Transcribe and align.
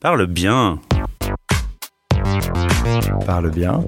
Parle 0.00 0.26
bien. 0.26 0.78
Parle 3.26 3.50
bien. 3.50 3.84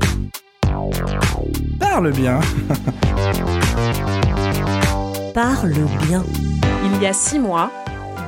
Parle 1.79 2.11
bien. 2.11 2.41
Parle 5.33 5.87
bien. 6.09 6.25
Il 6.85 7.01
y 7.01 7.07
a 7.07 7.13
six 7.13 7.39
mois, 7.39 7.71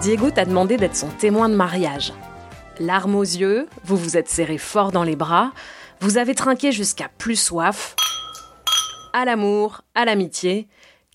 Diego 0.01 0.31
t'a 0.31 0.45
demandé 0.45 0.77
d'être 0.77 0.95
son 0.95 1.09
témoin 1.09 1.49
de 1.49 1.57
mariage. 1.57 2.13
Larmes 2.79 3.17
aux 3.17 3.23
yeux, 3.23 3.67
vous 3.83 3.97
vous 3.97 4.17
êtes 4.17 4.29
serré 4.29 4.59
fort 4.59 4.93
dans 4.93 5.03
les 5.03 5.17
bras, 5.17 5.51
vous 6.01 6.19
avez 6.19 6.37
trinqué 6.37 6.71
jusqu'à 6.71 7.09
plus 7.19 7.35
soif. 7.35 7.97
À 9.13 9.25
l'amour, 9.25 9.81
à 9.97 10.05
l'amitié, 10.05 10.69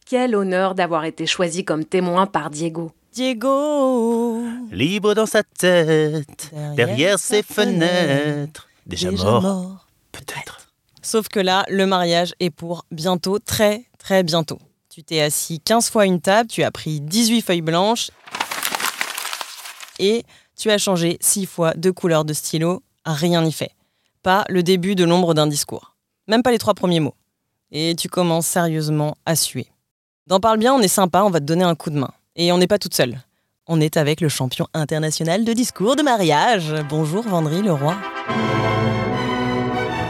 quel 0.05 0.35
honneur 0.35 0.75
d'avoir 0.75 1.05
été 1.05 1.25
choisi 1.27 1.63
comme 1.63 1.85
témoin 1.85 2.25
par 2.25 2.49
Diego. 2.49 2.91
Diego. 3.17 4.43
Libre 4.71 5.15
dans 5.15 5.25
sa 5.25 5.41
tête, 5.41 6.51
derrière, 6.75 7.17
ses 7.17 7.41
fenêtres. 7.41 8.67
Déjà, 8.85 9.09
Déjà 9.09 9.25
mort, 9.25 9.41
mort. 9.41 9.87
peut-être. 10.11 10.67
Sauf 11.01 11.27
que 11.27 11.39
là, 11.39 11.65
le 11.67 11.87
mariage 11.87 12.35
est 12.39 12.51
pour 12.51 12.85
bientôt, 12.91 13.39
très 13.39 13.85
très 13.97 14.21
bientôt. 14.21 14.59
Tu 14.91 15.03
t'es 15.03 15.19
assis 15.19 15.59
15 15.59 15.89
fois 15.89 16.03
à 16.03 16.05
une 16.05 16.21
table, 16.21 16.47
tu 16.47 16.61
as 16.61 16.69
pris 16.69 17.01
18 17.01 17.41
feuilles 17.41 17.61
blanches 17.61 18.11
et 19.97 20.23
tu 20.55 20.69
as 20.69 20.77
changé 20.77 21.17
6 21.19 21.47
fois 21.47 21.73
de 21.73 21.89
couleur 21.89 22.23
de 22.23 22.33
stylo. 22.33 22.83
Rien 23.03 23.41
n'y 23.41 23.51
fait. 23.51 23.71
Pas 24.21 24.45
le 24.47 24.61
début 24.61 24.93
de 24.93 25.05
l'ombre 25.05 25.33
d'un 25.33 25.47
discours. 25.47 25.95
Même 26.27 26.43
pas 26.43 26.51
les 26.51 26.59
trois 26.59 26.75
premiers 26.75 26.99
mots. 26.99 27.15
Et 27.71 27.95
tu 27.97 28.09
commences 28.09 28.45
sérieusement 28.45 29.17
à 29.25 29.35
suer. 29.35 29.65
Dans 30.27 30.39
Parle 30.39 30.59
bien, 30.59 30.75
on 30.75 30.81
est 30.81 30.87
sympa, 30.87 31.23
on 31.23 31.31
va 31.31 31.39
te 31.39 31.45
donner 31.45 31.63
un 31.63 31.73
coup 31.73 31.89
de 31.89 31.97
main. 31.97 32.11
Et 32.39 32.51
on 32.51 32.59
n'est 32.59 32.67
pas 32.67 32.77
toute 32.77 32.93
seule. 32.93 33.17
On 33.65 33.81
est 33.81 33.97
avec 33.97 34.21
le 34.21 34.29
champion 34.29 34.67
international 34.75 35.43
de 35.43 35.53
discours 35.53 35.95
de 35.95 36.03
mariage. 36.03 36.71
Bonjour 36.87 37.23
Vendry 37.23 37.63
Leroy. 37.63 37.97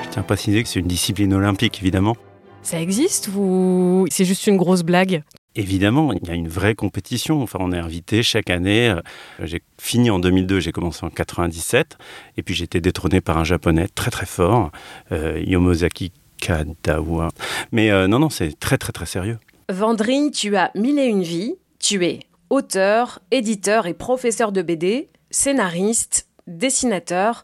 Je 0.03 0.09
tiens 0.09 0.22
à 0.22 0.26
préciser 0.26 0.61
que 0.61 0.67
c'est 0.67 0.81
une 0.81 0.88
discipline 0.88 1.34
olympique, 1.34 1.80
évidemment. 1.80 2.17
Ça 2.64 2.81
existe 2.81 3.30
ou 3.34 4.06
c'est 4.11 4.25
juste 4.25 4.45
une 4.45 4.58
grosse 4.58 4.84
blague? 4.84 5.23
Évidemment, 5.56 6.11
il 6.11 6.28
y 6.28 6.31
a 6.31 6.34
une 6.34 6.50
vraie 6.50 6.75
compétition. 6.75 7.42
Enfin, 7.42 7.59
on 7.61 7.72
est 7.72 7.78
invité 7.78 8.22
chaque 8.23 8.50
année. 8.50 8.89
Euh, 8.89 9.02
J'ai 9.45 9.62
fini 9.80 10.09
en 10.09 10.19
2002, 10.19 10.59
j'ai 10.59 10.73
commencé 10.73 11.06
en 11.06 11.09
97. 11.09 11.97
Et 12.36 12.44
puis, 12.44 12.53
j'ai 12.53 12.66
été 12.66 12.81
détrôné 12.81 13.22
par 13.22 13.38
un 13.38 13.45
japonais 13.45 13.88
très, 13.88 14.12
très 14.12 14.25
fort, 14.25 14.72
euh, 15.14 15.41
Yomozaki 15.47 16.12
Kadawa. 16.41 17.30
Mais 17.72 17.89
euh, 17.89 18.08
non, 18.08 18.19
non, 18.19 18.30
c'est 18.30 18.59
très, 18.59 18.78
très, 18.78 18.91
très 18.91 19.06
sérieux. 19.06 19.39
Vendry, 19.69 20.30
tu 20.31 20.58
as 20.58 20.72
mille 20.75 21.00
et 21.00 21.06
une 21.08 21.23
vies. 21.23 21.56
Tu 21.80 22.06
es 22.06 22.20
auteur, 22.50 23.20
éditeur 23.31 23.88
et 23.88 23.94
professeur 23.94 24.52
de 24.52 24.61
BD, 24.61 25.09
scénariste, 25.31 26.28
dessinateur. 26.47 27.44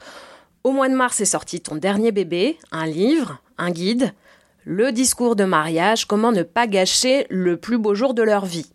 Au 0.64 0.72
mois 0.72 0.90
de 0.90 0.96
mars 0.96 1.20
est 1.22 1.26
sorti 1.26 1.62
ton 1.62 1.76
dernier 1.76 2.12
bébé, 2.12 2.58
un 2.72 2.86
livre, 2.86 3.40
un 3.58 3.72
guide, 3.72 4.14
le 4.66 4.92
discours 4.92 5.36
de 5.36 5.44
mariage, 5.44 6.06
comment 6.06 6.32
ne 6.32 6.44
pas 6.44 6.68
gâcher 6.68 7.28
le 7.30 7.58
plus 7.58 7.78
beau 7.78 7.96
jour 7.96 8.14
de 8.14 8.24
leur 8.24 8.46
vie. 8.46 8.72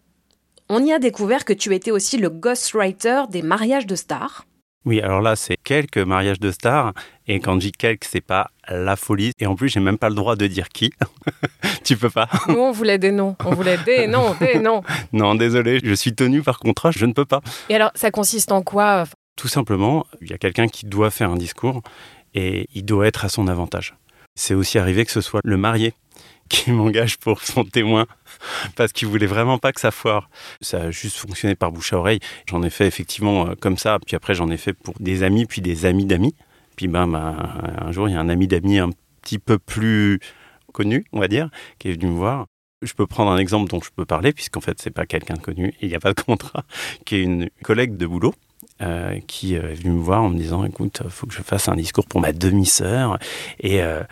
On 0.69 0.85
y 0.85 0.93
a 0.93 0.99
découvert 0.99 1.47
que 1.47 1.55
tu 1.55 1.75
étais 1.75 1.91
aussi 1.91 2.19
le 2.19 2.29
ghostwriter 2.29 3.23
des 3.31 3.41
mariages 3.41 3.87
de 3.87 3.95
stars. 3.95 4.45
Oui, 4.89 5.03
alors 5.03 5.21
là, 5.21 5.37
c'est 5.37 5.59
quelques 5.59 5.99
mariages 5.99 6.41
de 6.41 6.51
stars. 6.51 6.95
Et 7.27 7.41
quand 7.41 7.53
je 7.57 7.59
dis 7.59 7.73
quelques, 7.73 8.05
c'est 8.05 8.23
pas 8.23 8.51
la 8.71 8.97
folie. 8.97 9.33
Et 9.39 9.47
en 9.47 9.55
plus, 9.55 9.69
j'ai 9.69 9.81
même 9.81 9.99
pas 9.99 10.09
le 10.09 10.15
droit 10.15 10.35
de 10.35 10.47
dire 10.47 10.71
qui. 10.71 10.95
tu 11.85 11.99
peux 11.99 12.09
pas. 12.09 12.27
Nous, 12.49 12.59
on 12.59 12.73
voulait 12.73 12.97
des 12.97 13.11
noms. 13.11 13.37
On 13.45 13.51
voulait 13.51 13.77
des 13.85 14.07
noms, 14.07 14.35
des 14.41 14.59
noms. 14.59 14.83
Non, 15.13 15.35
désolé, 15.35 15.79
je 15.85 15.93
suis 15.93 16.15
tenu 16.15 16.41
par 16.41 16.59
contrat, 16.59 16.91
je 16.91 17.05
ne 17.05 17.13
peux 17.13 17.27
pas. 17.27 17.43
Et 17.69 17.75
alors, 17.75 17.91
ça 17.95 18.11
consiste 18.11 18.51
en 18.51 18.63
quoi 18.63 19.05
Tout 19.37 19.47
simplement, 19.47 20.07
il 20.23 20.31
y 20.31 20.33
a 20.33 20.39
quelqu'un 20.39 20.69
qui 20.69 20.87
doit 20.87 21.11
faire 21.11 21.29
un 21.29 21.37
discours 21.37 21.83
et 22.33 22.67
il 22.75 22.87
doit 22.87 23.07
être 23.09 23.27
à 23.27 23.29
son 23.29 23.47
avantage. 23.47 23.95
C'est 24.37 24.55
aussi 24.55 24.79
arrivé 24.79 25.05
que 25.05 25.13
ce 25.13 25.21
soit 25.21 25.43
le 25.45 25.59
marié 25.59 25.93
qui 26.49 26.71
m'engage 26.73 27.19
pour 27.19 27.43
son 27.43 27.65
témoin 27.65 28.07
parce 28.77 28.93
qu'il 28.93 29.09
voulait 29.09 29.27
vraiment 29.27 29.59
pas 29.59 29.73
que 29.73 29.81
ça 29.81 29.91
foire. 29.91 30.31
Ça 30.61 30.83
a 30.83 30.91
juste 30.91 31.17
fonctionné 31.17 31.55
par 31.55 31.73
bouche 31.73 31.93
à 31.93 31.99
oreille. 31.99 32.21
J'en 32.47 32.63
ai 32.63 32.71
fait 32.71 32.87
effectivement 32.87 33.49
euh, 33.49 33.55
comme 33.61 33.79
ça, 33.79 33.99
puis 34.05 34.17
après 34.17 34.35
j'en 34.35 34.51
ai 34.51 34.57
fait 34.57 34.73
pour 34.73 34.95
des 35.01 35.23
amis, 35.23 35.47
puis 35.47 35.61
des 35.61 35.87
amis 35.87 36.05
d'amis. 36.05 36.35
Puis 36.77 36.89
ben, 36.89 37.07
ben, 37.09 37.37
un 37.81 37.93
jour, 37.93 38.09
il 38.09 38.13
y 38.13 38.17
a 38.17 38.21
un 38.21 38.29
ami 38.29 38.47
d'amis 38.47 38.79
un 38.79 38.91
petit 39.23 39.39
peu 39.39 39.59
plus 39.59 40.21
connu, 40.73 41.05
on 41.13 41.21
va 41.21 41.29
dire, 41.29 41.51
qui 41.79 41.89
est 41.89 41.93
venu 41.93 42.13
me 42.13 42.17
voir. 42.17 42.47
Je 42.83 42.93
peux 42.93 43.07
prendre 43.07 43.33
un 43.33 43.39
exemple 43.39 43.69
dont 43.69 43.81
je 43.81 43.91
peux 43.91 44.05
parler, 44.05 44.33
puisqu'en 44.33 44.61
fait, 44.61 44.81
c'est 44.81 44.93
pas 44.93 45.05
quelqu'un 45.05 45.35
de 45.35 45.41
connu, 45.41 45.69
et 45.69 45.75
il 45.87 45.89
n'y 45.89 45.97
a 45.97 46.01
pas 46.01 46.13
de 46.13 46.21
contrat, 46.21 46.65
qui 47.05 47.17
est 47.17 47.23
une 47.23 47.51
collègue 47.65 47.97
de 47.97 48.07
boulot, 48.07 48.35
euh, 48.81 49.19
qui 49.27 49.55
est 49.55 49.75
venue 49.75 49.91
me 49.91 50.01
voir 50.01 50.23
en 50.23 50.29
me 50.29 50.39
disant 50.39 50.65
écoute, 50.65 51.03
faut 51.09 51.27
que 51.27 51.35
je 51.35 51.43
fasse 51.43 51.69
un 51.69 51.75
discours 51.75 52.07
pour 52.07 52.21
ma 52.21 52.33
demi-sœur. 52.33 53.19
Et 53.59 53.83
euh, 53.83 54.05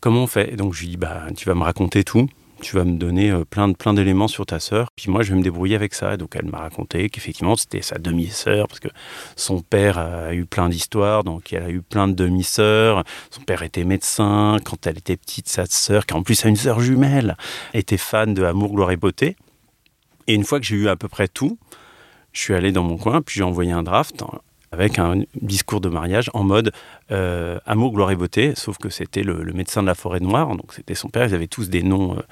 comment 0.00 0.22
on 0.22 0.26
fait? 0.26 0.54
Et 0.54 0.56
Donc 0.56 0.72
je 0.72 0.80
lui 0.80 0.88
dis 0.88 0.96
bah, 0.96 1.24
tu 1.36 1.46
vas 1.46 1.54
me 1.54 1.62
raconter 1.62 2.04
tout. 2.04 2.26
Tu 2.60 2.74
vas 2.74 2.84
me 2.84 2.98
donner 2.98 3.30
euh, 3.30 3.44
plein, 3.44 3.68
de, 3.68 3.74
plein 3.74 3.94
d'éléments 3.94 4.26
sur 4.26 4.44
ta 4.44 4.58
sœur, 4.58 4.90
puis 4.96 5.10
moi 5.10 5.22
je 5.22 5.30
vais 5.30 5.38
me 5.38 5.42
débrouiller 5.42 5.76
avec 5.76 5.94
ça. 5.94 6.16
Donc 6.16 6.34
elle 6.34 6.46
m'a 6.46 6.58
raconté 6.58 7.08
qu'effectivement 7.08 7.56
c'était 7.56 7.82
sa 7.82 7.98
demi-sœur, 7.98 8.66
parce 8.66 8.80
que 8.80 8.88
son 9.36 9.60
père 9.60 9.98
a 9.98 10.34
eu 10.34 10.44
plein 10.44 10.68
d'histoires, 10.68 11.22
donc 11.22 11.52
elle 11.52 11.62
a 11.62 11.70
eu 11.70 11.82
plein 11.82 12.08
de 12.08 12.14
demi-sœurs. 12.14 13.04
Son 13.30 13.42
père 13.42 13.62
était 13.62 13.84
médecin, 13.84 14.56
quand 14.64 14.86
elle 14.86 14.98
était 14.98 15.16
petite, 15.16 15.48
sa 15.48 15.66
sœur, 15.66 16.04
qui 16.04 16.14
en 16.14 16.22
plus 16.22 16.44
a 16.44 16.48
une 16.48 16.56
sœur 16.56 16.80
jumelle, 16.80 17.36
était 17.74 17.96
fan 17.96 18.34
de 18.34 18.42
Amour, 18.42 18.72
Gloire 18.72 18.90
et 18.90 18.96
Beauté. 18.96 19.36
Et 20.26 20.34
une 20.34 20.44
fois 20.44 20.58
que 20.58 20.66
j'ai 20.66 20.76
eu 20.76 20.88
à 20.88 20.96
peu 20.96 21.08
près 21.08 21.28
tout, 21.28 21.58
je 22.32 22.40
suis 22.40 22.54
allé 22.54 22.72
dans 22.72 22.82
mon 22.82 22.98
coin, 22.98 23.22
puis 23.22 23.36
j'ai 23.36 23.44
envoyé 23.44 23.72
un 23.72 23.82
draft 23.82 24.22
avec 24.72 24.98
un 24.98 25.22
discours 25.40 25.80
de 25.80 25.88
mariage 25.88 26.30
en 26.34 26.44
mode 26.44 26.72
euh, 27.10 27.58
amour, 27.66 27.92
gloire 27.92 28.10
et 28.10 28.16
beauté, 28.16 28.52
sauf 28.54 28.78
que 28.78 28.90
c'était 28.90 29.22
le, 29.22 29.52
médecin 29.52 29.82
de 29.82 29.86
la 29.86 29.94
forêt 29.94 30.20
noire, 30.20 30.48
donc 30.56 30.72
c'était 30.74 30.94
son 30.94 31.08
père, 31.08 31.26
ils 31.26 31.34
avaient 31.34 31.46
tous 31.46 31.68
des 31.68 31.82
noms 31.82 32.16
euh, 32.16 32.22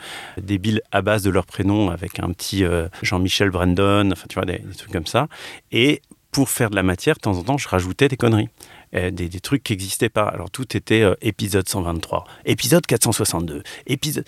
débiles 0.41 0.83
à 0.93 1.03
base 1.03 1.23
de 1.23 1.31
leur 1.31 1.47
prénom, 1.47 1.91
avec 1.91 2.21
un 2.21 2.31
petit 2.33 2.65
euh, 2.65 2.89
Jean-Michel 3.03 3.51
Brandon, 3.51 4.11
enfin 4.13 4.27
tu 4.29 4.35
vois, 4.35 4.45
des, 4.45 4.59
des, 4.59 4.75
trucs 4.75 4.93
comme 4.93 5.07
ça. 5.07 5.29
Et 5.73 6.03
pour 6.31 6.51
faire 6.51 6.71
de 6.71 6.77
la 6.77 6.83
matière, 6.83 7.17
de 7.17 7.21
temps 7.21 7.39
en 7.39 7.43
temps, 7.43 7.59
je 7.59 7.69
rajoutais 7.69 8.09
des 8.09 8.17
conneries. 8.17 8.49
Des, 8.93 9.11
des, 9.11 9.41
trucs 9.41 9.63
qui 9.63 9.75
n'existaient 9.75 10.09
pas. 10.09 10.27
Alors 10.27 10.51
tout 10.51 10.75
était 10.75 11.05
épisode 11.21 11.69
123, 11.69 12.25
épisode 12.47 12.87
462, 12.87 13.63
épisode... 13.87 14.25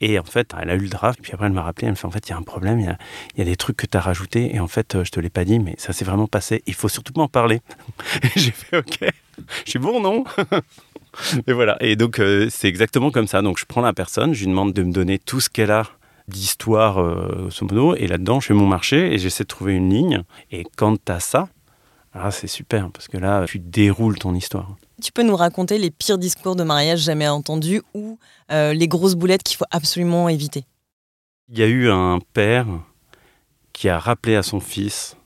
Et 0.00 0.18
en 0.18 0.24
fait, 0.24 0.52
elle 0.60 0.70
a 0.70 0.74
eu 0.74 0.80
le 0.80 0.88
draft, 0.88 1.20
puis 1.22 1.32
après 1.32 1.46
elle 1.46 1.52
m'a 1.52 1.62
rappelé, 1.62 1.86
elle 1.86 1.92
me 1.92 1.96
fait 1.96 2.06
en 2.06 2.10
fait, 2.10 2.28
il 2.28 2.30
y 2.30 2.34
a 2.34 2.36
un 2.36 2.42
problème, 2.42 2.80
il 2.80 2.86
y 2.86 2.88
a, 2.88 2.98
y 3.38 3.40
a 3.40 3.44
des 3.44 3.56
trucs 3.56 3.76
que 3.76 3.86
tu 3.86 3.96
as 3.96 4.00
rajoutés, 4.00 4.54
et 4.54 4.60
en 4.60 4.68
fait, 4.68 5.02
je 5.04 5.10
te 5.10 5.20
l'ai 5.20 5.30
pas 5.30 5.44
dit, 5.44 5.58
mais 5.58 5.74
ça 5.78 5.92
s'est 5.92 6.04
vraiment 6.04 6.26
passé, 6.26 6.62
il 6.66 6.74
faut 6.74 6.88
surtout 6.88 7.12
m'en 7.16 7.28
parler. 7.28 7.60
J'ai 8.36 8.50
fait 8.50 8.78
OK, 8.78 8.98
je 9.64 9.70
suis 9.70 9.78
bon, 9.78 10.00
non? 10.00 10.24
Et 11.46 11.52
voilà, 11.52 11.76
et 11.80 11.96
donc 11.96 12.18
euh, 12.18 12.48
c'est 12.50 12.68
exactement 12.68 13.10
comme 13.10 13.26
ça. 13.26 13.42
Donc 13.42 13.58
je 13.58 13.64
prends 13.64 13.80
la 13.80 13.92
personne, 13.92 14.34
je 14.34 14.40
lui 14.40 14.48
demande 14.48 14.72
de 14.72 14.82
me 14.82 14.92
donner 14.92 15.18
tout 15.18 15.40
ce 15.40 15.48
qu'elle 15.48 15.70
a 15.70 15.84
d'histoire, 16.28 17.00
euh, 17.00 17.50
et 17.96 18.06
là-dedans, 18.06 18.40
je 18.40 18.46
fais 18.46 18.54
mon 18.54 18.66
marché 18.66 19.12
et 19.12 19.18
j'essaie 19.18 19.44
de 19.44 19.48
trouver 19.48 19.74
une 19.74 19.90
ligne. 19.90 20.22
Et 20.50 20.64
quand 20.76 20.96
tu 21.02 21.12
as 21.12 21.20
ça, 21.20 21.48
ah, 22.14 22.30
c'est 22.30 22.46
super, 22.46 22.90
parce 22.90 23.08
que 23.08 23.16
là, 23.16 23.44
tu 23.46 23.58
déroules 23.58 24.18
ton 24.18 24.34
histoire. 24.34 24.76
Tu 25.02 25.10
peux 25.10 25.24
nous 25.24 25.34
raconter 25.34 25.78
les 25.78 25.90
pires 25.90 26.18
discours 26.18 26.54
de 26.54 26.62
mariage 26.62 27.00
jamais 27.00 27.26
entendus 27.26 27.82
ou 27.92 28.18
euh, 28.52 28.72
les 28.72 28.86
grosses 28.86 29.16
boulettes 29.16 29.42
qu'il 29.42 29.56
faut 29.56 29.64
absolument 29.72 30.28
éviter? 30.28 30.64
Il 31.48 31.58
y 31.58 31.62
a 31.62 31.66
eu 31.66 31.90
un 31.90 32.20
père 32.32 32.66
qui 33.72 33.88
a 33.88 33.98
rappelé 33.98 34.36
à 34.36 34.44
son 34.44 34.60
fils 34.60 35.16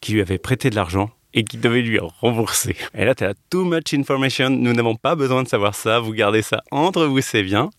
qui 0.00 0.12
lui 0.12 0.20
avait 0.20 0.38
prêté 0.38 0.68
de 0.68 0.74
l'argent 0.74 1.10
et 1.32 1.44
qui 1.44 1.56
devait 1.56 1.80
lui 1.80 1.98
rembourser. 1.98 2.76
Et 2.94 3.04
là, 3.04 3.14
tu 3.14 3.24
as 3.24 3.34
too 3.48 3.64
much 3.64 3.94
information, 3.94 4.50
nous 4.50 4.72
n'avons 4.72 4.96
pas 4.96 5.14
besoin 5.14 5.44
de 5.44 5.48
savoir 5.48 5.74
ça, 5.74 6.00
vous 6.00 6.12
gardez 6.12 6.42
ça 6.42 6.62
entre 6.72 7.04
vous, 7.06 7.20
c'est 7.20 7.44
bien. 7.44 7.70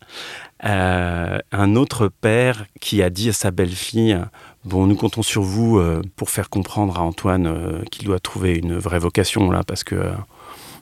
Euh, 0.64 1.38
un 1.52 1.76
autre 1.76 2.08
père 2.08 2.66
qui 2.80 3.04
a 3.04 3.10
dit 3.10 3.30
à 3.30 3.34
sa 3.34 3.52
belle-fille 3.52 4.18
Bon, 4.66 4.88
nous 4.88 4.96
comptons 4.96 5.24
sur 5.24 5.42
vous 5.42 5.78
euh, 5.78 6.02
pour 6.16 6.30
faire 6.30 6.50
comprendre 6.50 6.98
à 6.98 7.02
Antoine 7.02 7.48
euh, 7.48 7.84
qu'il 7.92 8.06
doit 8.06 8.20
trouver 8.20 8.56
une 8.56 8.78
vraie 8.78 9.00
vocation 9.00 9.52
là, 9.52 9.64
parce 9.66 9.84
que 9.84 9.96
euh, 9.96 10.14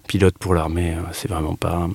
pilote 0.07 0.37
pour 0.37 0.53
l'armée, 0.53 0.95
c'est 1.13 1.27
vraiment 1.27 1.55
pas. 1.55 1.89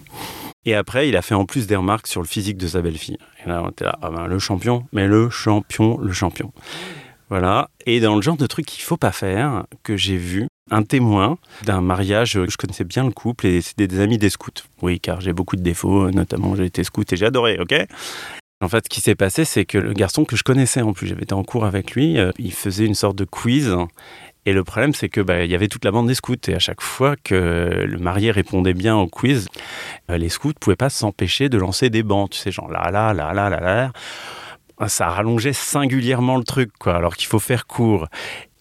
Et 0.64 0.74
après, 0.74 1.08
il 1.08 1.16
a 1.16 1.22
fait 1.22 1.34
en 1.34 1.44
plus 1.44 1.68
des 1.68 1.76
remarques 1.76 2.08
sur 2.08 2.20
le 2.20 2.26
physique 2.26 2.56
de 2.56 2.66
sa 2.66 2.82
belle-fille. 2.82 3.18
Et 3.44 3.48
là, 3.48 3.62
on 3.64 3.70
était 3.70 3.84
là, 3.84 3.96
ah 4.02 4.10
ben, 4.10 4.26
le 4.26 4.38
champion, 4.40 4.84
mais 4.92 5.06
le 5.06 5.30
champion, 5.30 5.96
le 5.98 6.12
champion. 6.12 6.52
Voilà. 7.28 7.70
Et 7.86 8.00
dans 8.00 8.16
le 8.16 8.22
genre 8.22 8.36
de 8.36 8.46
truc 8.46 8.66
qu'il 8.66 8.82
faut 8.82 8.96
pas 8.96 9.12
faire, 9.12 9.64
que 9.84 9.96
j'ai 9.96 10.16
vu, 10.16 10.48
un 10.72 10.82
témoin 10.82 11.38
d'un 11.64 11.80
mariage, 11.80 12.32
je 12.32 12.56
connaissais 12.56 12.84
bien 12.84 13.04
le 13.04 13.12
couple 13.12 13.46
et 13.46 13.60
c'était 13.60 13.86
des 13.86 14.00
amis 14.00 14.18
des 14.18 14.30
scouts. 14.30 14.50
Oui, 14.82 14.98
car 14.98 15.20
j'ai 15.20 15.32
beaucoup 15.32 15.54
de 15.54 15.62
défauts, 15.62 16.10
notamment 16.10 16.56
j'ai 16.56 16.64
été 16.64 16.82
scout 16.82 17.12
et 17.12 17.16
j'ai 17.16 17.26
adoré, 17.26 17.58
ok? 17.60 17.86
En 18.62 18.68
fait, 18.68 18.84
ce 18.84 18.88
qui 18.88 19.00
s'est 19.02 19.14
passé, 19.14 19.44
c'est 19.44 19.66
que 19.66 19.76
le 19.76 19.92
garçon 19.92 20.24
que 20.24 20.34
je 20.34 20.42
connaissais 20.42 20.80
en 20.80 20.94
plus, 20.94 21.06
j'avais 21.06 21.24
été 21.24 21.34
en 21.34 21.44
cours 21.44 21.66
avec 21.66 21.92
lui, 21.92 22.18
euh, 22.18 22.32
il 22.38 22.52
faisait 22.52 22.86
une 22.86 22.94
sorte 22.94 23.16
de 23.16 23.24
quiz. 23.24 23.76
Et 24.46 24.52
le 24.52 24.64
problème, 24.64 24.94
c'est 24.94 25.08
que 25.08 25.20
bah, 25.20 25.44
il 25.44 25.50
y 25.50 25.54
avait 25.54 25.68
toute 25.68 25.84
la 25.84 25.90
bande 25.90 26.06
des 26.06 26.14
scouts. 26.14 26.36
Et 26.48 26.54
à 26.54 26.58
chaque 26.58 26.80
fois 26.80 27.16
que 27.16 27.84
le 27.86 27.98
marié 27.98 28.30
répondait 28.30 28.72
bien 28.72 28.96
au 28.96 29.08
quiz, 29.08 29.48
euh, 30.10 30.16
les 30.16 30.30
scouts 30.30 30.48
ne 30.48 30.54
pouvaient 30.54 30.76
pas 30.76 30.88
s'empêcher 30.88 31.48
de 31.48 31.58
lancer 31.58 31.90
des 31.90 32.02
bancs. 32.02 32.30
Tu 32.30 32.38
sais, 32.38 32.50
genre 32.50 32.70
là, 32.70 32.90
là, 32.90 33.12
là, 33.12 33.34
là, 33.34 33.50
là, 33.50 33.60
là. 33.60 33.92
Ça 34.88 35.08
rallongeait 35.08 35.52
singulièrement 35.52 36.36
le 36.36 36.44
truc, 36.44 36.70
quoi, 36.78 36.96
alors 36.96 37.16
qu'il 37.16 37.26
faut 37.26 37.38
faire 37.38 37.66
court. 37.66 38.08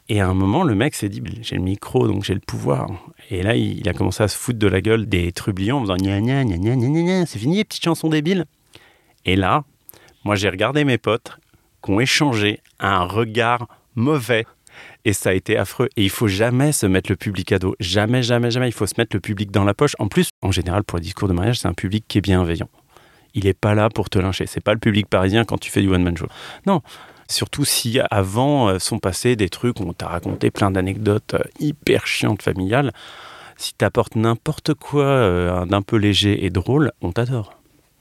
Et 0.07 0.21
à 0.21 0.27
un 0.27 0.33
moment, 0.33 0.63
le 0.63 0.75
mec 0.75 0.93
s'est 0.93 1.09
dit 1.09 1.21
j'ai 1.41 1.55
le 1.55 1.61
micro, 1.61 2.07
donc 2.07 2.23
j'ai 2.23 2.33
le 2.33 2.39
pouvoir. 2.39 2.89
Et 3.31 3.43
là, 3.43 3.55
il 3.55 3.87
a 3.89 3.93
commencé 3.93 4.23
à 4.23 4.27
se 4.27 4.37
foutre 4.37 4.59
de 4.59 4.67
la 4.67 4.81
gueule 4.81 5.07
des 5.07 5.31
trublions 5.31 5.77
en 5.77 5.81
faisant 5.81 5.97
gna 5.97 6.21
gna 6.21 6.43
gna 6.43 6.57
gna 6.57 6.75
gna 6.75 7.01
gna, 7.01 7.25
c'est 7.25 7.39
fini, 7.39 7.63
petite 7.63 7.83
chanson 7.83 8.09
débile. 8.09 8.45
Et 9.25 9.35
là, 9.35 9.63
moi, 10.25 10.35
j'ai 10.35 10.49
regardé 10.49 10.83
mes 10.83 10.97
potes 10.97 11.37
qui 11.83 11.91
ont 11.91 11.99
échangé 11.99 12.59
un 12.79 13.03
regard 13.03 13.67
mauvais. 13.93 14.45
Et 15.05 15.13
ça 15.13 15.29
a 15.29 15.33
été 15.33 15.55
affreux. 15.55 15.87
Et 15.95 16.03
il 16.03 16.09
faut 16.09 16.27
jamais 16.27 16.71
se 16.71 16.87
mettre 16.87 17.11
le 17.11 17.15
public 17.15 17.51
à 17.51 17.59
dos. 17.59 17.75
Jamais, 17.79 18.23
jamais, 18.23 18.49
jamais. 18.49 18.67
Il 18.67 18.73
faut 18.73 18.87
se 18.87 18.95
mettre 18.97 19.15
le 19.15 19.19
public 19.19 19.51
dans 19.51 19.63
la 19.63 19.75
poche. 19.75 19.95
En 19.99 20.07
plus, 20.07 20.29
en 20.41 20.51
général, 20.51 20.83
pour 20.83 20.97
les 20.97 21.03
discours 21.03 21.27
de 21.27 21.33
mariage, 21.33 21.59
c'est 21.59 21.67
un 21.67 21.73
public 21.73 22.05
qui 22.07 22.17
est 22.17 22.21
bienveillant. 22.21 22.67
Il 23.35 23.43
n'est 23.43 23.53
pas 23.53 23.75
là 23.75 23.89
pour 23.89 24.09
te 24.09 24.17
lyncher. 24.17 24.47
C'est 24.47 24.63
pas 24.63 24.73
le 24.73 24.79
public 24.79 25.07
parisien 25.07 25.45
quand 25.45 25.59
tu 25.59 25.69
fais 25.69 25.81
du 25.81 25.89
one-man 25.89 26.17
show. 26.17 26.27
Non. 26.65 26.81
Surtout 27.29 27.63
si 27.63 27.99
avant 28.09 28.69
euh, 28.69 28.79
sont 28.79 28.99
passés 28.99 29.35
des 29.35 29.49
trucs 29.49 29.79
où 29.79 29.83
on 29.83 29.93
t'a 29.93 30.07
raconté 30.07 30.51
plein 30.51 30.71
d'anecdotes 30.71 31.35
euh, 31.35 31.43
hyper 31.59 32.07
chiantes 32.07 32.41
familiales. 32.41 32.91
Si 33.57 33.73
tu 33.77 33.85
apportes 33.85 34.15
n'importe 34.15 34.73
quoi 34.73 35.05
euh, 35.05 35.65
d'un 35.65 35.81
peu 35.81 35.97
léger 35.97 36.45
et 36.45 36.49
drôle, 36.49 36.91
on 37.01 37.11
t'adore. 37.11 37.53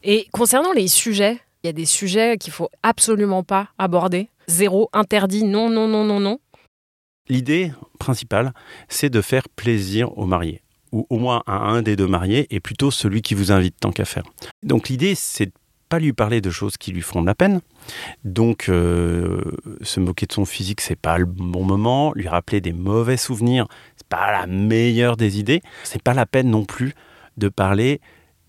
Et 0.02 0.28
concernant 0.32 0.72
les 0.72 0.88
sujets, 0.88 1.40
il 1.64 1.68
y 1.68 1.70
a 1.70 1.72
des 1.72 1.86
sujets 1.86 2.36
qu'il 2.36 2.52
faut 2.52 2.68
absolument 2.82 3.42
pas 3.42 3.70
aborder. 3.78 4.28
Zéro, 4.48 4.90
interdit, 4.92 5.44
non, 5.44 5.70
non, 5.70 5.88
non, 5.88 6.04
non, 6.04 6.20
non. 6.20 6.38
L'idée 7.26 7.72
principale, 7.98 8.52
c'est 8.88 9.08
de 9.08 9.22
faire 9.22 9.48
plaisir 9.48 10.16
aux 10.18 10.26
mariés, 10.26 10.60
ou 10.92 11.06
au 11.08 11.18
moins 11.18 11.42
à 11.46 11.56
un 11.56 11.80
des 11.80 11.96
deux 11.96 12.06
mariés, 12.06 12.46
et 12.54 12.60
plutôt 12.60 12.90
celui 12.90 13.22
qui 13.22 13.34
vous 13.34 13.50
invite 13.50 13.76
tant 13.80 13.92
qu'à 13.92 14.04
faire. 14.04 14.24
Donc 14.62 14.90
l'idée, 14.90 15.14
c'est 15.14 15.46
de 15.46 15.52
pas 15.88 15.98
lui 15.98 16.12
parler 16.12 16.42
de 16.42 16.50
choses 16.50 16.76
qui 16.76 16.92
lui 16.92 17.00
font 17.00 17.22
de 17.22 17.26
la 17.26 17.34
peine. 17.34 17.62
Donc 18.24 18.68
euh, 18.68 19.40
se 19.80 20.00
moquer 20.00 20.26
de 20.26 20.32
son 20.32 20.44
physique, 20.44 20.82
c'est 20.82 21.00
pas 21.00 21.16
le 21.16 21.24
bon 21.24 21.64
moment. 21.64 22.12
Lui 22.14 22.28
rappeler 22.28 22.60
des 22.60 22.74
mauvais 22.74 23.16
souvenirs, 23.16 23.68
c'est 23.96 24.08
pas 24.08 24.32
la 24.32 24.46
meilleure 24.46 25.16
des 25.16 25.38
idées. 25.38 25.62
C'est 25.82 26.02
pas 26.02 26.12
la 26.12 26.26
peine 26.26 26.50
non 26.50 26.66
plus 26.66 26.94
de 27.38 27.48
parler 27.48 28.02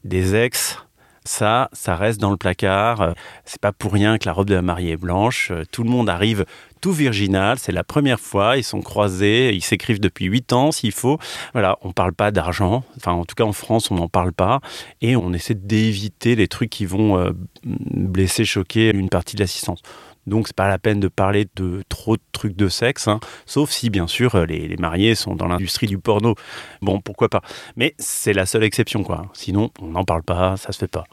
des 0.04 0.36
ex 0.36 0.85
ça, 1.26 1.70
ça 1.74 1.96
reste 1.96 2.22
dans 2.22 2.30
le 2.30 2.38
placard. 2.38 3.02
Euh, 3.02 3.12
c'est 3.46 3.60
pas 3.60 3.72
pour 3.72 3.92
rien 3.92 4.18
que 4.18 4.26
la 4.26 4.34
robe 4.34 4.48
de 4.48 4.56
la 4.56 4.62
mariée 4.62 4.92
est 4.92 4.98
blanche. 4.98 5.50
Euh, 5.52 5.64
tout 5.72 5.84
le 5.84 5.90
monde 5.90 6.08
arrive 6.08 6.46
tout 6.82 6.92
virginal. 6.92 7.58
C'est 7.60 7.72
la 7.72 7.84
première 7.84 8.20
fois. 8.20 8.58
Ils 8.58 8.64
sont 8.64 8.82
croisés. 8.82 9.54
Ils 9.54 9.64
s'écrivent 9.64 10.00
depuis 10.00 10.26
huit 10.26 10.54
ans, 10.54 10.72
s'il 10.72 10.92
faut. 10.92 11.18
Voilà, 11.54 11.78
on 11.82 11.92
parle 11.92 12.14
pas 12.14 12.32
d'argent. 12.32 12.84
Enfin, 12.98 13.14
en 13.14 13.26
tout 13.26 13.36
cas, 13.36 13.44
en 13.44 13.54
France, 13.54 13.90
on 13.90 13.96
n'en 13.96 14.08
parle 14.08 14.34
pas. 14.34 14.62
Et 15.02 15.16
on 15.16 15.34
essaie 15.34 15.56
d'éviter 15.56 16.36
les 16.36 16.48
trucs 16.48 16.70
qui 16.70 16.86
vont 16.86 17.18
euh, 17.18 17.32
blesser, 17.64 18.46
choquer 18.46 18.94
une 18.94 19.10
partie 19.10 19.36
de 19.36 19.42
l'assistance. 19.42 19.82
Donc 20.28 20.48
c'est 20.48 20.56
pas 20.56 20.68
la 20.68 20.80
peine 20.80 21.00
de 21.00 21.08
parler 21.08 21.48
de 21.56 21.84
trop 21.88 22.18
de 22.18 22.22
trucs 22.32 22.56
de 22.56 22.68
sexe, 22.68 23.08
hein. 23.08 23.20
sauf 23.46 23.70
si 23.70 23.92
bien 23.92 24.08
sûr 24.08 24.44
les, 24.48 24.68
les 24.68 24.78
mariés 24.78 25.14
sont 25.14 25.36
dans 25.36 25.48
l'industrie 25.48 25.86
du 25.86 26.00
porno. 26.00 26.34
Bon, 26.82 27.00
pourquoi 27.00 27.30
pas. 27.30 27.42
Mais 27.76 27.94
c'est 28.00 28.34
la 28.34 28.48
seule 28.48 28.64
exception, 28.64 29.04
quoi. 29.04 29.28
Sinon, 29.34 29.70
on 29.80 29.90
n'en 29.90 30.04
parle 30.04 30.24
pas, 30.24 30.58
ça 30.58 30.72
se 30.72 30.80
fait 30.80 30.88
pas. 30.88 31.06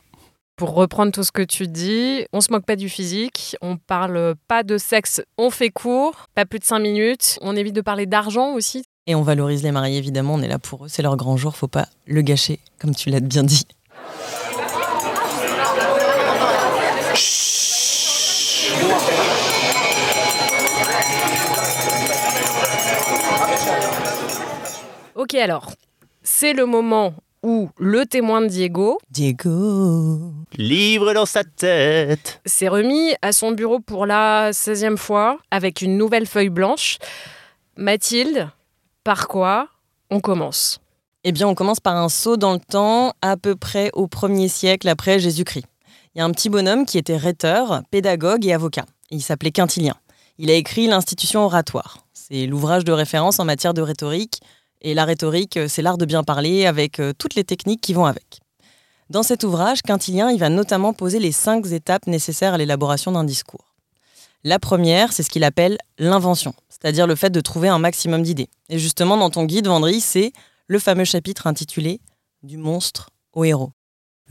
Pour 0.62 0.74
reprendre 0.74 1.10
tout 1.10 1.24
ce 1.24 1.32
que 1.32 1.42
tu 1.42 1.66
dis, 1.66 2.24
on 2.32 2.40
se 2.40 2.52
moque 2.52 2.64
pas 2.64 2.76
du 2.76 2.88
physique, 2.88 3.56
on 3.62 3.76
parle 3.76 4.36
pas 4.46 4.62
de 4.62 4.78
sexe, 4.78 5.20
on 5.36 5.50
fait 5.50 5.70
court, 5.70 6.28
pas 6.36 6.46
plus 6.46 6.60
de 6.60 6.64
5 6.64 6.78
minutes, 6.78 7.36
on 7.42 7.56
évite 7.56 7.74
de 7.74 7.80
parler 7.80 8.06
d'argent 8.06 8.52
aussi. 8.52 8.84
Et 9.08 9.16
on 9.16 9.22
valorise 9.22 9.64
les 9.64 9.72
mariés, 9.72 9.98
évidemment, 9.98 10.34
on 10.34 10.40
est 10.40 10.46
là 10.46 10.60
pour 10.60 10.84
eux, 10.84 10.88
c'est 10.88 11.02
leur 11.02 11.16
grand 11.16 11.36
jour, 11.36 11.56
faut 11.56 11.66
pas 11.66 11.88
le 12.06 12.22
gâcher, 12.22 12.60
comme 12.78 12.94
tu 12.94 13.10
l'as 13.10 13.18
bien 13.18 13.42
dit. 13.42 13.66
Ok 25.16 25.34
alors, 25.34 25.72
c'est 26.22 26.52
le 26.52 26.66
moment 26.66 27.14
où 27.42 27.70
le 27.78 28.06
témoin 28.06 28.40
de 28.40 28.46
Diego, 28.46 28.98
Diego, 29.10 30.32
Libre 30.56 31.12
dans 31.12 31.26
sa 31.26 31.44
tête. 31.44 32.40
s'est 32.46 32.68
remis 32.68 33.14
à 33.22 33.32
son 33.32 33.52
bureau 33.52 33.80
pour 33.80 34.06
la 34.06 34.52
16e 34.52 34.96
fois 34.96 35.38
avec 35.50 35.82
une 35.82 35.96
nouvelle 35.96 36.26
feuille 36.26 36.50
blanche. 36.50 36.98
Mathilde, 37.76 38.48
par 39.04 39.28
quoi 39.28 39.68
on 40.10 40.20
commence? 40.20 40.80
Eh 41.24 41.32
bien, 41.32 41.46
on 41.46 41.54
commence 41.54 41.80
par 41.80 41.96
un 41.96 42.08
saut 42.08 42.36
dans 42.36 42.52
le 42.52 42.58
temps, 42.58 43.12
à 43.22 43.36
peu 43.36 43.54
près 43.54 43.90
au 43.94 44.06
1er 44.06 44.48
siècle 44.48 44.88
après 44.88 45.20
Jésus-Christ. 45.20 45.64
Il 46.14 46.18
y 46.18 46.20
a 46.20 46.24
un 46.24 46.30
petit 46.32 46.50
bonhomme 46.50 46.84
qui 46.84 46.98
était 46.98 47.16
rhéteur, 47.16 47.82
pédagogue 47.90 48.44
et 48.44 48.52
avocat. 48.52 48.84
Il 49.10 49.22
s'appelait 49.22 49.52
Quintilien. 49.52 49.94
Il 50.38 50.50
a 50.50 50.54
écrit 50.54 50.86
l'Institution 50.86 51.44
oratoire. 51.44 51.98
C'est 52.12 52.46
l'ouvrage 52.46 52.84
de 52.84 52.92
référence 52.92 53.38
en 53.38 53.44
matière 53.44 53.72
de 53.72 53.82
rhétorique. 53.82 54.40
Et 54.82 54.94
la 54.94 55.04
rhétorique, 55.04 55.58
c'est 55.68 55.80
l'art 55.80 55.96
de 55.96 56.04
bien 56.04 56.24
parler 56.24 56.66
avec 56.66 56.98
euh, 56.98 57.12
toutes 57.16 57.36
les 57.36 57.44
techniques 57.44 57.80
qui 57.80 57.94
vont 57.94 58.04
avec. 58.04 58.40
Dans 59.10 59.22
cet 59.22 59.44
ouvrage, 59.44 59.82
Quintilien 59.82 60.30
il 60.30 60.38
va 60.38 60.48
notamment 60.48 60.92
poser 60.92 61.20
les 61.20 61.32
cinq 61.32 61.66
étapes 61.70 62.06
nécessaires 62.06 62.54
à 62.54 62.58
l'élaboration 62.58 63.12
d'un 63.12 63.24
discours. 63.24 63.74
La 64.42 64.58
première, 64.58 65.12
c'est 65.12 65.22
ce 65.22 65.30
qu'il 65.30 65.44
appelle 65.44 65.78
l'invention, 65.98 66.52
c'est-à-dire 66.68 67.06
le 67.06 67.14
fait 67.14 67.30
de 67.30 67.40
trouver 67.40 67.68
un 67.68 67.78
maximum 67.78 68.22
d'idées. 68.22 68.48
Et 68.70 68.78
justement, 68.78 69.16
dans 69.16 69.30
ton 69.30 69.44
guide, 69.44 69.68
Vendry, 69.68 70.00
c'est 70.00 70.32
le 70.66 70.80
fameux 70.80 71.04
chapitre 71.04 71.46
intitulé 71.46 72.00
Du 72.42 72.56
monstre 72.56 73.10
au 73.34 73.44
héros. 73.44 73.70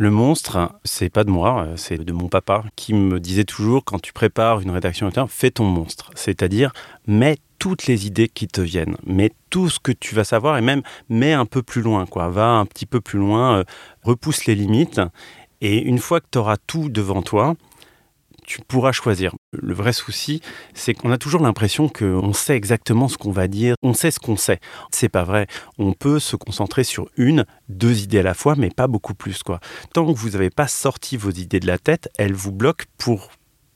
Le 0.02 0.10
monstre, 0.10 0.72
c'est 0.84 1.12
pas 1.12 1.24
de 1.24 1.30
moi, 1.30 1.68
c'est 1.76 2.04
de 2.04 2.12
mon 2.12 2.28
papa 2.28 2.64
qui 2.76 2.96
me 2.96 3.20
disait 3.20 3.44
toujours 3.44 3.86
quand 3.86 4.02
tu 4.02 4.14
prépares 4.14 4.60
une 4.60 4.72
rédaction 4.72 5.06
interne, 5.06 5.28
fais 5.30 5.52
ton 5.52 5.66
monstre. 5.66 6.10
C'est-à-dire, 6.16 6.74
mets 7.06 7.38
toutes 7.60 7.86
les 7.86 8.08
idées 8.08 8.28
qui 8.28 8.48
te 8.48 8.62
viennent, 8.62 8.98
mets 9.06 9.32
tout 9.52 9.70
ce 9.70 9.78
que 9.78 9.92
tu 9.92 10.16
vas 10.16 10.24
savoir 10.24 10.58
et 10.58 10.62
même 10.62 10.82
mets 11.10 11.34
un 11.34 11.46
peu 11.46 11.62
plus 11.62 11.84
loin, 11.84 12.08
quoi. 12.08 12.30
Va 12.30 12.48
un 12.48 12.66
petit 12.66 12.88
peu 12.88 13.00
plus 13.00 13.20
loin, 13.20 13.58
euh, 13.58 13.64
repousse 14.02 14.46
les 14.46 14.56
limites. 14.56 15.00
Et 15.62 15.78
une 15.78 16.00
fois 16.00 16.20
que 16.20 16.26
tu 16.32 16.40
auras 16.40 16.58
tout 16.58 16.90
devant 16.90 17.22
toi, 17.22 17.56
tu 18.52 18.62
pourras 18.68 18.92
choisir. 18.92 19.34
Le 19.54 19.74
vrai 19.74 19.94
souci, 19.94 20.42
c'est 20.74 20.94
qu'on 20.94 21.12
a 21.12 21.18
toujours 21.18 21.42
l'impression 21.42 21.88
qu'on 21.88 22.34
sait 22.34 22.56
exactement 22.56 23.08
ce 23.08 23.18
qu'on 23.18 23.32
va 23.32 23.48
dire, 23.48 23.76
on 23.82 23.94
sait 23.94 24.12
ce 24.12 24.20
qu'on 24.20 24.36
sait. 24.36 24.60
C'est 24.92 25.10
pas 25.10 25.24
vrai. 25.24 25.48
On 25.78 25.94
peut 25.94 26.20
se 26.20 26.36
concentrer 26.36 26.84
sur 26.84 27.08
une, 27.16 27.46
deux 27.70 28.02
idées 28.02 28.20
à 28.20 28.24
la 28.24 28.34
fois, 28.34 28.56
mais 28.58 28.70
pas 28.70 28.88
beaucoup 28.88 29.14
plus, 29.14 29.42
quoi. 29.42 29.62
Tant 29.94 30.06
que 30.06 30.18
vous 30.18 30.32
n'avez 30.32 30.50
pas 30.50 30.68
sorti 30.68 31.16
vos 31.16 31.32
idées 31.32 31.62
de 31.62 31.68
la 31.68 31.78
tête, 31.78 32.10
elles 32.18 32.34
vous 32.34 32.52
bloquent 32.52 32.86
pour 32.98 33.30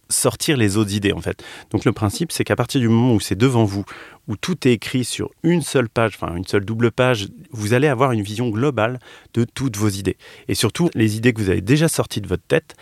sortir 0.09 0.57
les 0.57 0.77
autres 0.77 0.93
idées 0.93 1.13
en 1.13 1.21
fait. 1.21 1.43
Donc 1.71 1.83
le 1.83 1.91
principe 1.91 2.31
c'est 2.31 2.43
qu'à 2.43 2.55
partir 2.55 2.79
du 2.79 2.87
moment 2.87 3.15
où 3.15 3.19
c'est 3.19 3.35
devant 3.35 3.63
vous, 3.63 3.85
où 4.27 4.37
tout 4.37 4.67
est 4.67 4.73
écrit 4.73 5.03
sur 5.03 5.31
une 5.41 5.63
seule 5.63 5.89
page, 5.89 6.13
enfin 6.15 6.35
une 6.35 6.45
seule 6.45 6.63
double 6.63 6.91
page, 6.91 7.29
vous 7.49 7.73
allez 7.73 7.87
avoir 7.87 8.11
une 8.11 8.21
vision 8.21 8.49
globale 8.49 8.99
de 9.33 9.45
toutes 9.45 9.77
vos 9.77 9.89
idées. 9.89 10.17
Et 10.47 10.53
surtout 10.53 10.91
les 10.93 11.17
idées 11.17 11.33
que 11.33 11.41
vous 11.41 11.49
avez 11.49 11.61
déjà 11.61 11.87
sorties 11.87 12.21
de 12.21 12.27
votre 12.27 12.45
tête, 12.45 12.75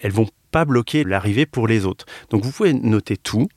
elles 0.00 0.12
vont 0.12 0.28
pas 0.52 0.64
bloquer 0.64 1.02
l'arrivée 1.02 1.46
pour 1.46 1.66
les 1.66 1.84
autres. 1.84 2.06
Donc 2.30 2.44
vous 2.44 2.52
pouvez 2.52 2.72
noter 2.72 3.16
tout. 3.16 3.48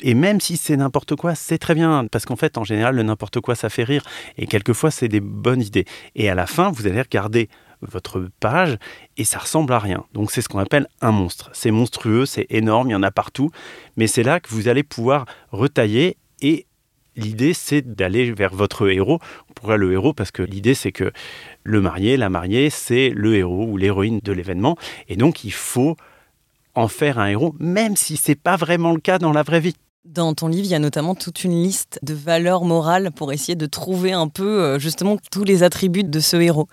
Et 0.00 0.14
même 0.14 0.40
si 0.40 0.56
c'est 0.56 0.76
n'importe 0.76 1.16
quoi, 1.16 1.34
c'est 1.34 1.58
très 1.58 1.74
bien, 1.74 2.06
parce 2.10 2.24
qu'en 2.24 2.36
fait, 2.36 2.58
en 2.58 2.64
général, 2.64 2.96
le 2.96 3.02
n'importe 3.02 3.40
quoi, 3.40 3.54
ça 3.54 3.68
fait 3.68 3.84
rire. 3.84 4.02
Et 4.36 4.46
quelquefois, 4.46 4.90
c'est 4.90 5.08
des 5.08 5.20
bonnes 5.20 5.62
idées. 5.62 5.84
Et 6.16 6.28
à 6.28 6.34
la 6.34 6.46
fin, 6.46 6.70
vous 6.72 6.86
allez 6.86 7.00
regarder 7.00 7.48
votre 7.82 8.28
page 8.40 8.78
et 9.16 9.24
ça 9.24 9.38
ressemble 9.38 9.72
à 9.72 9.78
rien. 9.78 10.04
Donc 10.12 10.30
c'est 10.30 10.40
ce 10.40 10.48
qu'on 10.48 10.58
appelle 10.58 10.86
un 11.00 11.10
monstre. 11.10 11.50
C'est 11.52 11.70
monstrueux, 11.70 12.26
c'est 12.26 12.46
énorme, 12.50 12.88
il 12.88 12.92
y 12.92 12.94
en 12.94 13.02
a 13.02 13.10
partout. 13.10 13.50
Mais 13.96 14.06
c'est 14.06 14.22
là 14.22 14.40
que 14.40 14.48
vous 14.50 14.68
allez 14.68 14.82
pouvoir 14.82 15.26
retailler 15.50 16.16
et 16.40 16.66
l'idée 17.16 17.54
c'est 17.54 17.82
d'aller 17.82 18.32
vers 18.32 18.54
votre 18.54 18.88
héros. 18.88 19.18
Pourquoi 19.54 19.76
le 19.76 19.92
héros 19.92 20.12
Parce 20.12 20.30
que 20.30 20.42
l'idée 20.42 20.74
c'est 20.74 20.92
que 20.92 21.12
le 21.64 21.80
marié, 21.80 22.16
la 22.16 22.30
mariée, 22.30 22.70
c'est 22.70 23.10
le 23.10 23.34
héros 23.36 23.66
ou 23.66 23.76
l'héroïne 23.76 24.20
de 24.22 24.32
l'événement. 24.32 24.76
Et 25.08 25.16
donc 25.16 25.44
il 25.44 25.52
faut 25.52 25.96
en 26.74 26.88
faire 26.88 27.18
un 27.18 27.26
héros, 27.26 27.54
même 27.58 27.96
si 27.96 28.16
c'est 28.16 28.34
pas 28.34 28.56
vraiment 28.56 28.92
le 28.92 29.00
cas 29.00 29.18
dans 29.18 29.32
la 29.32 29.42
vraie 29.42 29.60
vie. 29.60 29.76
Dans 30.04 30.34
ton 30.34 30.48
livre, 30.48 30.64
il 30.64 30.70
y 30.70 30.74
a 30.74 30.80
notamment 30.80 31.14
toute 31.14 31.44
une 31.44 31.62
liste 31.62 32.00
de 32.02 32.12
valeurs 32.12 32.64
morales 32.64 33.12
pour 33.14 33.32
essayer 33.32 33.54
de 33.54 33.66
trouver 33.66 34.12
un 34.12 34.26
peu 34.26 34.60
euh, 34.60 34.78
justement 34.80 35.16
tous 35.30 35.44
les 35.44 35.62
attributs 35.62 36.02
de 36.02 36.18
ce 36.18 36.36
héros. 36.36 36.66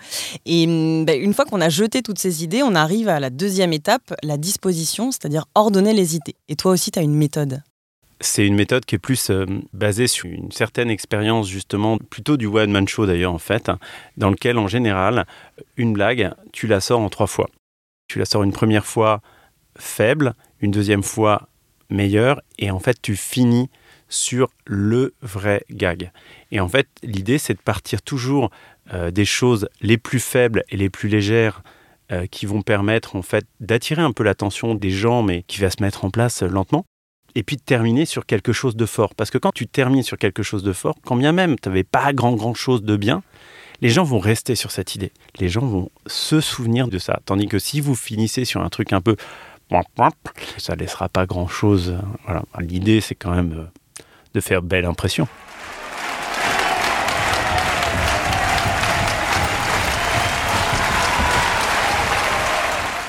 Et 0.48 0.66
hum, 0.66 1.06
bah, 1.06 1.14
une 1.14 1.36
fois 1.36 1.46
qu'on 1.46 1.62
a 1.62 1.70
jeté 1.70 2.02
toutes 2.02 2.18
ces 2.18 2.44
idées, 2.44 2.64
on 2.64 2.74
arrive 2.74 3.08
à 3.08 3.20
la 3.20 3.30
deuxième 3.30 3.72
étape, 3.72 4.16
la 4.24 4.38
disposition, 4.38 5.12
c'est-à-dire 5.12 5.46
ordonner 5.54 5.94
les 5.94 6.16
idées. 6.16 6.36
Et 6.48 6.56
toi 6.56 6.72
aussi, 6.72 6.90
tu 6.90 6.98
as 6.98 7.04
une 7.04 7.14
méthode. 7.14 7.62
C'est 8.20 8.48
une 8.48 8.56
méthode 8.56 8.84
qui 8.84 8.96
est 8.96 9.00
plus 9.00 9.30
euh, 9.30 9.46
basée 9.74 10.08
sur 10.08 10.28
une 10.28 10.52
certaine 10.52 10.90
expérience 10.90 11.48
justement, 11.48 12.00
plutôt 12.00 12.36
du 12.36 12.48
one-man 12.48 12.88
show 12.88 13.06
d'ailleurs 13.06 13.34
en 13.34 13.38
fait, 13.38 13.72
dans 14.18 14.32
lequel 14.32 14.58
en 14.58 14.68
général, 14.68 15.28
une 15.78 15.94
blague, 15.94 16.34
tu 16.52 16.66
la 16.66 16.82
sors 16.82 17.00
en 17.00 17.10
trois 17.10 17.28
fois. 17.28 17.48
Tu 18.08 18.18
la 18.18 18.26
sors 18.26 18.42
une 18.42 18.54
première 18.54 18.88
fois 18.88 19.22
faible, 19.80 20.36
une 20.62 20.72
deuxième 20.72 21.04
fois 21.04 21.50
meilleure, 21.90 22.42
et 22.60 22.70
en 22.70 22.80
fait 22.80 23.02
tu 23.02 23.16
finis 23.16 23.70
sur 24.10 24.50
le 24.66 25.14
vrai 25.22 25.64
gag. 25.72 26.12
Et 26.52 26.60
en 26.60 26.68
fait 26.68 26.88
l'idée 27.04 27.38
c'est 27.38 27.54
de 27.54 27.62
partir 27.62 28.02
toujours 28.02 28.52
euh, 28.94 29.12
des 29.12 29.26
choses 29.26 29.70
les 29.82 29.98
plus 29.98 30.20
faibles 30.20 30.64
et 30.70 30.78
les 30.78 30.90
plus 30.90 31.10
légères 31.10 31.62
euh, 32.12 32.26
qui 32.26 32.48
vont 32.48 32.64
permettre 32.64 33.16
en 33.16 33.22
fait 33.22 33.46
d'attirer 33.60 34.02
un 34.02 34.12
peu 34.12 34.24
l'attention 34.24 34.74
des 34.74 34.90
gens, 34.90 35.22
mais 35.22 35.44
qui 35.44 35.62
va 35.62 35.70
se 35.70 35.82
mettre 35.82 36.06
en 36.06 36.10
place 36.10 36.42
euh, 36.42 36.48
lentement. 36.48 36.86
et 37.36 37.44
puis 37.44 37.56
de 37.56 37.62
terminer 37.62 38.06
sur 38.06 38.26
quelque 38.26 38.52
chose 38.52 38.76
de 38.76 38.88
fort. 38.88 39.14
Parce 39.14 39.30
que 39.30 39.38
quand 39.38 39.52
tu 39.52 39.68
termines 39.68 40.02
sur 40.02 40.18
quelque 40.18 40.42
chose 40.42 40.64
de 40.64 40.74
fort, 40.74 40.96
quand 41.06 41.16
bien 41.16 41.32
même 41.32 41.56
tu 41.60 41.70
n'avais 41.70 41.84
pas 41.84 42.12
grand 42.14 42.34
grand 42.34 42.56
chose 42.56 42.82
de 42.82 42.98
bien, 42.98 43.22
les 43.82 43.90
gens 43.90 44.04
vont 44.04 44.18
rester 44.18 44.56
sur 44.56 44.72
cette 44.72 44.96
idée. 44.96 45.12
Les 45.40 45.50
gens 45.50 45.66
vont 45.66 45.92
se 46.08 46.42
souvenir 46.42 46.88
de 46.88 46.98
ça. 46.98 47.20
Tandis 47.26 47.48
que 47.48 47.60
si 47.60 47.82
vous 47.82 47.94
finissez 47.96 48.44
sur 48.44 48.62
un 48.62 48.70
truc 48.70 48.92
un 48.92 49.02
peu 49.02 49.16
ça 50.58 50.76
laissera 50.76 51.10
pas 51.10 51.26
grand 51.26 51.48
chose. 51.48 51.98
Voilà. 52.26 52.44
L'idée, 52.60 53.02
c'est 53.02 53.16
quand 53.16 53.32
même 53.32 53.54
euh, 53.54 54.04
de 54.34 54.42
faire 54.42 54.62
belle 54.62 54.86
impression. 54.86 55.28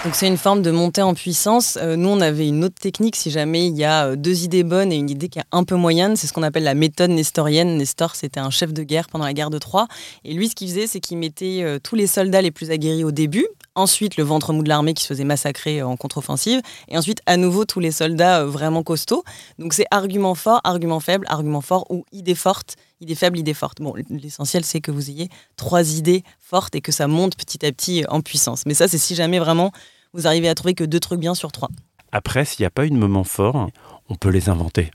Donc 0.02 0.14
c'est 0.14 0.28
une 0.28 0.38
forme 0.38 0.62
de 0.62 0.70
montée 0.70 1.02
en 1.02 1.12
puissance. 1.12 1.76
Euh, 1.78 1.94
nous, 1.94 2.08
on 2.08 2.22
avait 2.22 2.48
une 2.48 2.64
autre 2.64 2.80
technique 2.80 3.16
si 3.16 3.30
jamais 3.30 3.66
il 3.66 3.76
y 3.76 3.84
a 3.84 4.06
euh, 4.06 4.16
deux 4.16 4.44
idées 4.44 4.62
bonnes 4.62 4.92
et 4.92 4.96
une 4.96 5.10
idée 5.10 5.28
qui 5.28 5.38
est 5.38 5.44
un 5.52 5.62
peu 5.62 5.74
moyenne. 5.74 6.16
C'est 6.16 6.26
ce 6.26 6.32
qu'on 6.32 6.42
appelle 6.42 6.62
la 6.62 6.72
méthode 6.72 7.10
nestorienne. 7.10 7.76
Nestor, 7.76 8.16
c'était 8.16 8.40
un 8.40 8.48
chef 8.48 8.72
de 8.72 8.82
guerre 8.82 9.08
pendant 9.08 9.26
la 9.26 9.34
guerre 9.34 9.50
de 9.50 9.58
Troie. 9.58 9.88
Et 10.24 10.32
lui, 10.32 10.48
ce 10.48 10.54
qu'il 10.54 10.68
faisait, 10.68 10.86
c'est 10.86 11.00
qu'il 11.00 11.18
mettait 11.18 11.60
euh, 11.62 11.78
tous 11.78 11.96
les 11.96 12.06
soldats 12.06 12.40
les 12.40 12.50
plus 12.50 12.70
aguerris 12.70 13.04
au 13.04 13.10
début. 13.10 13.46
Ensuite, 13.74 14.16
le 14.16 14.24
ventre 14.24 14.54
mou 14.54 14.62
de 14.62 14.70
l'armée 14.70 14.94
qui 14.94 15.02
se 15.02 15.08
faisait 15.08 15.24
massacrer 15.24 15.82
en 15.82 15.98
contre-offensive. 15.98 16.62
Et 16.88 16.96
ensuite, 16.96 17.20
à 17.26 17.36
nouveau, 17.36 17.66
tous 17.66 17.80
les 17.80 17.90
soldats 17.90 18.46
vraiment 18.46 18.82
costauds. 18.82 19.22
Donc 19.58 19.74
c'est 19.74 19.86
argument 19.90 20.34
fort, 20.34 20.62
argument 20.64 21.00
faible, 21.00 21.26
argument 21.28 21.60
fort 21.60 21.84
ou 21.90 22.06
idée 22.10 22.34
forte 22.34 22.76
idée 23.00 23.14
faible, 23.14 23.38
idée 23.38 23.54
forte. 23.54 23.80
Bon, 23.80 23.94
l'essentiel, 24.10 24.64
c'est 24.64 24.80
que 24.80 24.90
vous 24.90 25.10
ayez 25.10 25.28
trois 25.56 25.96
idées 25.96 26.22
fortes 26.38 26.74
et 26.74 26.80
que 26.80 26.92
ça 26.92 27.06
monte 27.06 27.36
petit 27.36 27.64
à 27.64 27.72
petit 27.72 28.04
en 28.08 28.20
puissance. 28.20 28.66
Mais 28.66 28.74
ça, 28.74 28.88
c'est 28.88 28.98
si 28.98 29.14
jamais 29.14 29.38
vraiment 29.38 29.72
vous 30.12 30.26
arrivez 30.26 30.48
à 30.48 30.54
trouver 30.54 30.74
que 30.74 30.84
deux 30.84 31.00
trucs 31.00 31.20
bien 31.20 31.34
sur 31.34 31.52
trois. 31.52 31.70
Après, 32.12 32.44
s'il 32.44 32.62
n'y 32.62 32.66
a 32.66 32.70
pas 32.70 32.86
eu 32.86 32.90
de 32.90 32.96
moment 32.96 33.24
fort, 33.24 33.70
on 34.08 34.14
peut 34.16 34.30
les 34.30 34.48
inventer. 34.48 34.90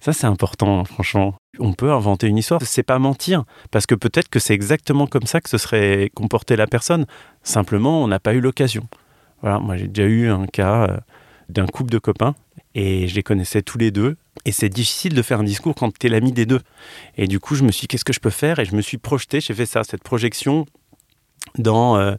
Ça, 0.00 0.12
c'est 0.12 0.26
important, 0.26 0.84
franchement. 0.84 1.34
On 1.58 1.72
peut 1.72 1.92
inventer 1.92 2.26
une 2.26 2.36
histoire. 2.36 2.60
C'est 2.62 2.82
pas 2.82 2.98
mentir, 2.98 3.44
parce 3.70 3.86
que 3.86 3.94
peut-être 3.94 4.28
que 4.28 4.38
c'est 4.38 4.54
exactement 4.54 5.06
comme 5.06 5.26
ça 5.26 5.40
que 5.40 5.48
se 5.48 5.58
serait 5.58 6.10
comporté 6.14 6.56
la 6.56 6.66
personne. 6.66 7.06
Simplement, 7.42 8.02
on 8.02 8.08
n'a 8.08 8.20
pas 8.20 8.34
eu 8.34 8.40
l'occasion. 8.40 8.86
Voilà, 9.40 9.58
moi 9.58 9.76
j'ai 9.76 9.88
déjà 9.88 10.08
eu 10.08 10.28
un 10.28 10.46
cas 10.46 10.88
euh, 10.88 10.96
d'un 11.48 11.66
couple 11.66 11.90
de 11.90 11.98
copains 11.98 12.34
et 12.74 13.08
je 13.08 13.14
les 13.14 13.22
connaissais 13.22 13.62
tous 13.62 13.78
les 13.78 13.90
deux. 13.90 14.16
Et 14.44 14.52
c'est 14.52 14.68
difficile 14.68 15.14
de 15.14 15.22
faire 15.22 15.40
un 15.40 15.44
discours 15.44 15.74
quand 15.74 15.96
tu 15.96 16.06
es 16.06 16.10
l'ami 16.10 16.32
des 16.32 16.46
deux. 16.46 16.60
Et 17.16 17.26
du 17.26 17.40
coup, 17.40 17.54
je 17.54 17.62
me 17.62 17.72
suis 17.72 17.82
dit, 17.82 17.88
qu'est-ce 17.88 18.04
que 18.04 18.12
je 18.12 18.20
peux 18.20 18.30
faire? 18.30 18.58
Et 18.58 18.64
je 18.64 18.74
me 18.74 18.82
suis 18.82 18.98
projeté, 18.98 19.40
j'ai 19.40 19.54
fait 19.54 19.66
ça, 19.66 19.84
cette 19.84 20.02
projection 20.02 20.66
dans. 21.58 21.96
Euh, 21.96 22.14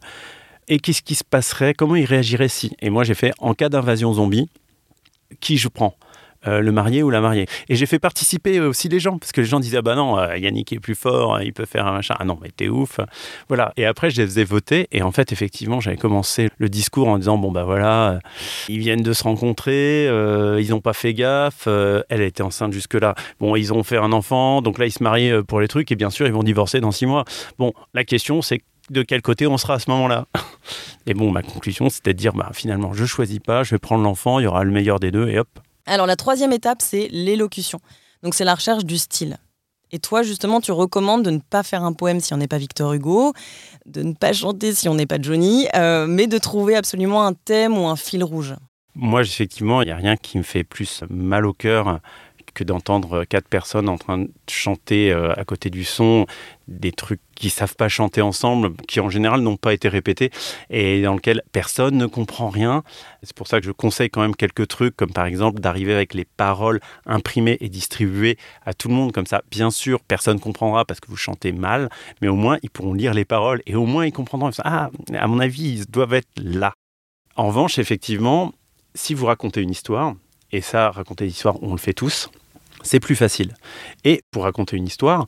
et 0.68 0.78
qu'est-ce 0.78 1.02
qui 1.02 1.14
se 1.14 1.24
passerait? 1.24 1.74
Comment 1.74 1.96
il 1.96 2.04
réagirait 2.04 2.48
si? 2.48 2.72
Et 2.80 2.90
moi, 2.90 3.04
j'ai 3.04 3.14
fait, 3.14 3.32
en 3.38 3.54
cas 3.54 3.68
d'invasion 3.68 4.12
zombie, 4.12 4.48
qui 5.40 5.58
je 5.58 5.68
prends? 5.68 5.94
Euh, 6.46 6.60
le 6.60 6.72
marié 6.72 7.02
ou 7.02 7.10
la 7.10 7.20
mariée. 7.20 7.46
Et 7.68 7.76
j'ai 7.76 7.86
fait 7.86 7.98
participer 7.98 8.60
aussi 8.60 8.88
les 8.88 9.00
gens, 9.00 9.18
parce 9.18 9.32
que 9.32 9.40
les 9.40 9.46
gens 9.46 9.60
disaient, 9.60 9.78
ah 9.78 9.82
bah 9.82 9.94
non, 9.94 10.18
euh, 10.18 10.36
Yannick 10.36 10.72
est 10.72 10.80
plus 10.80 10.94
fort, 10.94 11.40
il 11.40 11.52
peut 11.52 11.64
faire 11.64 11.86
un 11.86 11.92
machin. 11.92 12.14
Ah 12.18 12.24
non, 12.24 12.38
mais 12.42 12.50
t'es 12.54 12.68
ouf. 12.68 13.00
Voilà. 13.48 13.72
Et 13.76 13.86
après, 13.86 14.10
je 14.10 14.20
les 14.20 14.26
faisais 14.26 14.44
voter. 14.44 14.88
Et 14.92 15.02
en 15.02 15.12
fait, 15.12 15.32
effectivement, 15.32 15.80
j'avais 15.80 15.96
commencé 15.96 16.48
le 16.58 16.68
discours 16.68 17.08
en 17.08 17.18
disant, 17.18 17.38
bon 17.38 17.50
bah 17.52 17.64
voilà, 17.64 18.10
euh, 18.10 18.18
ils 18.68 18.78
viennent 18.78 19.02
de 19.02 19.12
se 19.12 19.24
rencontrer, 19.24 20.06
ils 20.06 20.70
n'ont 20.70 20.80
pas 20.80 20.92
fait 20.92 21.14
gaffe, 21.14 21.66
elle 21.66 22.22
était 22.22 22.42
enceinte 22.42 22.72
jusque-là. 22.72 23.14
Bon, 23.40 23.56
ils 23.56 23.72
ont 23.72 23.82
fait 23.82 23.98
un 23.98 24.12
enfant, 24.12 24.62
donc 24.62 24.78
là, 24.78 24.86
ils 24.86 24.92
se 24.92 25.02
marient 25.02 25.42
pour 25.46 25.60
les 25.60 25.68
trucs, 25.68 25.90
et 25.92 25.96
bien 25.96 26.10
sûr, 26.10 26.26
ils 26.26 26.32
vont 26.32 26.42
divorcer 26.42 26.80
dans 26.80 26.90
six 26.90 27.06
mois. 27.06 27.24
Bon, 27.58 27.72
la 27.94 28.04
question, 28.04 28.42
c'est 28.42 28.60
de 28.90 29.02
quel 29.02 29.22
côté 29.22 29.46
on 29.46 29.58
sera 29.58 29.74
à 29.74 29.78
ce 29.78 29.90
moment-là? 29.90 30.26
Et 31.06 31.14
bon, 31.14 31.30
ma 31.30 31.42
conclusion, 31.42 31.88
c'était 31.88 32.14
de 32.14 32.18
dire, 32.18 32.32
bah, 32.32 32.50
finalement, 32.52 32.92
je 32.92 33.04
choisis 33.04 33.38
pas, 33.38 33.62
je 33.62 33.70
vais 33.70 33.78
prendre 33.78 34.02
l'enfant, 34.02 34.38
il 34.38 34.44
y 34.44 34.46
aura 34.46 34.64
le 34.64 34.70
meilleur 34.70 35.00
des 35.00 35.10
deux, 35.10 35.28
et 35.28 35.38
hop, 35.38 35.48
alors 35.94 36.06
la 36.06 36.16
troisième 36.16 36.52
étape, 36.52 36.82
c'est 36.82 37.08
l'élocution. 37.10 37.80
Donc 38.22 38.34
c'est 38.34 38.44
la 38.44 38.54
recherche 38.54 38.84
du 38.84 38.98
style. 38.98 39.38
Et 39.92 39.98
toi, 40.00 40.22
justement, 40.22 40.60
tu 40.60 40.72
recommandes 40.72 41.22
de 41.22 41.30
ne 41.30 41.38
pas 41.38 41.62
faire 41.62 41.84
un 41.84 41.92
poème 41.92 42.20
si 42.20 42.34
on 42.34 42.38
n'est 42.38 42.48
pas 42.48 42.58
Victor 42.58 42.92
Hugo, 42.92 43.32
de 43.86 44.02
ne 44.02 44.14
pas 44.14 44.32
chanter 44.32 44.74
si 44.74 44.88
on 44.88 44.94
n'est 44.94 45.06
pas 45.06 45.18
Johnny, 45.20 45.68
euh, 45.76 46.06
mais 46.08 46.26
de 46.26 46.38
trouver 46.38 46.74
absolument 46.74 47.24
un 47.24 47.34
thème 47.34 47.78
ou 47.78 47.86
un 47.86 47.96
fil 47.96 48.24
rouge. 48.24 48.54
Moi, 48.96 49.20
effectivement, 49.22 49.82
il 49.82 49.86
n'y 49.86 49.92
a 49.92 49.96
rien 49.96 50.16
qui 50.16 50.38
me 50.38 50.42
fait 50.42 50.64
plus 50.64 51.04
mal 51.08 51.46
au 51.46 51.52
cœur 51.52 52.00
que 52.56 52.64
d'entendre 52.64 53.24
quatre 53.24 53.48
personnes 53.48 53.88
en 53.88 53.98
train 53.98 54.18
de 54.18 54.30
chanter 54.50 55.12
euh, 55.12 55.34
à 55.36 55.44
côté 55.44 55.68
du 55.68 55.84
son 55.84 56.26
des 56.68 56.90
trucs 56.90 57.20
qui 57.36 57.50
savent 57.50 57.76
pas 57.76 57.88
chanter 57.88 58.22
ensemble, 58.22 58.74
qui 58.88 58.98
en 58.98 59.10
général 59.10 59.42
n'ont 59.42 59.58
pas 59.58 59.74
été 59.74 59.88
répétés 59.88 60.30
et 60.70 61.02
dans 61.02 61.14
lequel 61.14 61.42
personne 61.52 61.98
ne 61.98 62.06
comprend 62.06 62.48
rien. 62.48 62.82
C'est 63.22 63.36
pour 63.36 63.46
ça 63.46 63.60
que 63.60 63.66
je 63.66 63.72
conseille 63.72 64.08
quand 64.08 64.22
même 64.22 64.34
quelques 64.34 64.66
trucs, 64.68 64.96
comme 64.96 65.12
par 65.12 65.26
exemple 65.26 65.60
d'arriver 65.60 65.94
avec 65.94 66.14
les 66.14 66.24
paroles 66.24 66.80
imprimées 67.04 67.58
et 67.60 67.68
distribuées 67.68 68.38
à 68.64 68.72
tout 68.72 68.88
le 68.88 68.94
monde 68.94 69.12
comme 69.12 69.26
ça. 69.26 69.42
Bien 69.50 69.70
sûr, 69.70 70.00
personne 70.00 70.40
comprendra 70.40 70.86
parce 70.86 70.98
que 70.98 71.08
vous 71.08 71.16
chantez 71.16 71.52
mal, 71.52 71.90
mais 72.22 72.28
au 72.28 72.36
moins 72.36 72.56
ils 72.62 72.70
pourront 72.70 72.94
lire 72.94 73.12
les 73.12 73.26
paroles 73.26 73.60
et 73.66 73.74
au 73.74 73.84
moins 73.84 74.06
ils 74.06 74.12
comprendront. 74.12 74.50
Ah, 74.64 74.90
à 75.14 75.26
mon 75.26 75.40
avis, 75.40 75.74
ils 75.74 75.86
doivent 75.86 76.14
être 76.14 76.30
là. 76.36 76.72
En 77.36 77.48
revanche, 77.48 77.78
effectivement, 77.78 78.54
si 78.94 79.12
vous 79.12 79.26
racontez 79.26 79.60
une 79.60 79.70
histoire, 79.70 80.14
et 80.52 80.60
ça, 80.60 80.90
raconter 80.90 81.26
l'histoire, 81.26 81.62
on 81.62 81.72
le 81.72 81.78
fait 81.78 81.92
tous, 81.92 82.30
c'est 82.82 83.00
plus 83.00 83.16
facile. 83.16 83.54
Et 84.04 84.22
pour 84.30 84.44
raconter 84.44 84.76
une 84.76 84.86
histoire, 84.86 85.26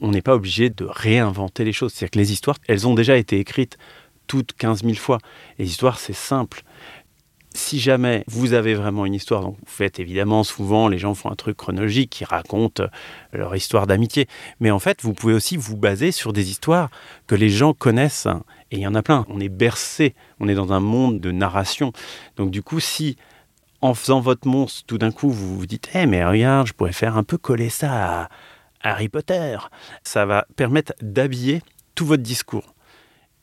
on 0.00 0.10
n'est 0.10 0.22
pas 0.22 0.34
obligé 0.34 0.70
de 0.70 0.84
réinventer 0.84 1.64
les 1.64 1.72
choses. 1.72 1.92
C'est-à-dire 1.92 2.12
que 2.12 2.18
les 2.18 2.32
histoires, 2.32 2.56
elles 2.68 2.86
ont 2.86 2.94
déjà 2.94 3.16
été 3.16 3.38
écrites 3.38 3.78
toutes 4.26 4.52
15 4.52 4.82
000 4.82 4.94
fois. 4.94 5.18
Les 5.58 5.66
histoires, 5.66 5.98
c'est 5.98 6.12
simple. 6.12 6.62
Si 7.54 7.80
jamais 7.80 8.24
vous 8.28 8.52
avez 8.52 8.74
vraiment 8.74 9.06
une 9.06 9.14
histoire, 9.14 9.40
donc 9.40 9.56
vous 9.56 9.72
faites 9.72 9.98
évidemment 9.98 10.44
souvent, 10.44 10.86
les 10.86 10.98
gens 10.98 11.14
font 11.14 11.30
un 11.30 11.34
truc 11.34 11.56
chronologique 11.56 12.10
qui 12.10 12.24
raconte 12.24 12.82
leur 13.32 13.56
histoire 13.56 13.86
d'amitié. 13.86 14.28
Mais 14.60 14.70
en 14.70 14.78
fait, 14.78 15.02
vous 15.02 15.14
pouvez 15.14 15.32
aussi 15.32 15.56
vous 15.56 15.76
baser 15.76 16.12
sur 16.12 16.32
des 16.32 16.50
histoires 16.50 16.90
que 17.26 17.34
les 17.34 17.48
gens 17.48 17.72
connaissent. 17.72 18.28
Et 18.70 18.76
il 18.76 18.82
y 18.82 18.86
en 18.86 18.94
a 18.94 19.02
plein. 19.02 19.24
On 19.28 19.40
est 19.40 19.48
bercé, 19.48 20.14
on 20.40 20.48
est 20.48 20.54
dans 20.54 20.72
un 20.72 20.80
monde 20.80 21.20
de 21.20 21.32
narration. 21.32 21.92
Donc 22.36 22.50
du 22.50 22.62
coup, 22.62 22.80
si 22.80 23.16
en 23.80 23.94
faisant 23.94 24.20
votre 24.20 24.48
monstre, 24.48 24.84
tout 24.86 24.98
d'un 24.98 25.12
coup, 25.12 25.30
vous 25.30 25.58
vous 25.58 25.66
dites 25.66 25.90
Eh, 25.94 26.06
mais 26.06 26.24
regarde, 26.24 26.66
je 26.66 26.72
pourrais 26.72 26.92
faire 26.92 27.16
un 27.16 27.24
peu 27.24 27.38
coller 27.38 27.70
ça 27.70 28.22
à 28.22 28.28
Harry 28.82 29.08
Potter. 29.08 29.58
Ça 30.02 30.26
va 30.26 30.46
permettre 30.56 30.92
d'habiller 31.00 31.62
tout 31.94 32.06
votre 32.06 32.22
discours. 32.22 32.74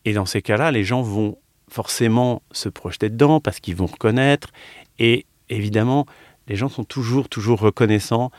Et 0.04 0.14
dans 0.14 0.26
ces 0.26 0.42
cas-là, 0.42 0.72
les 0.72 0.84
gens 0.84 1.02
vont 1.02 1.38
forcément 1.70 2.42
se 2.52 2.70
projeter 2.70 3.10
dedans 3.10 3.40
parce 3.40 3.60
qu'ils 3.60 3.76
vont 3.76 3.88
reconnaître. 3.88 4.50
Et 5.00 5.26
évidemment, 5.50 6.06
les 6.48 6.56
gens 6.56 6.70
sont 6.70 6.84
toujours, 6.84 7.28
toujours 7.28 7.60
reconnaissants 7.60 8.32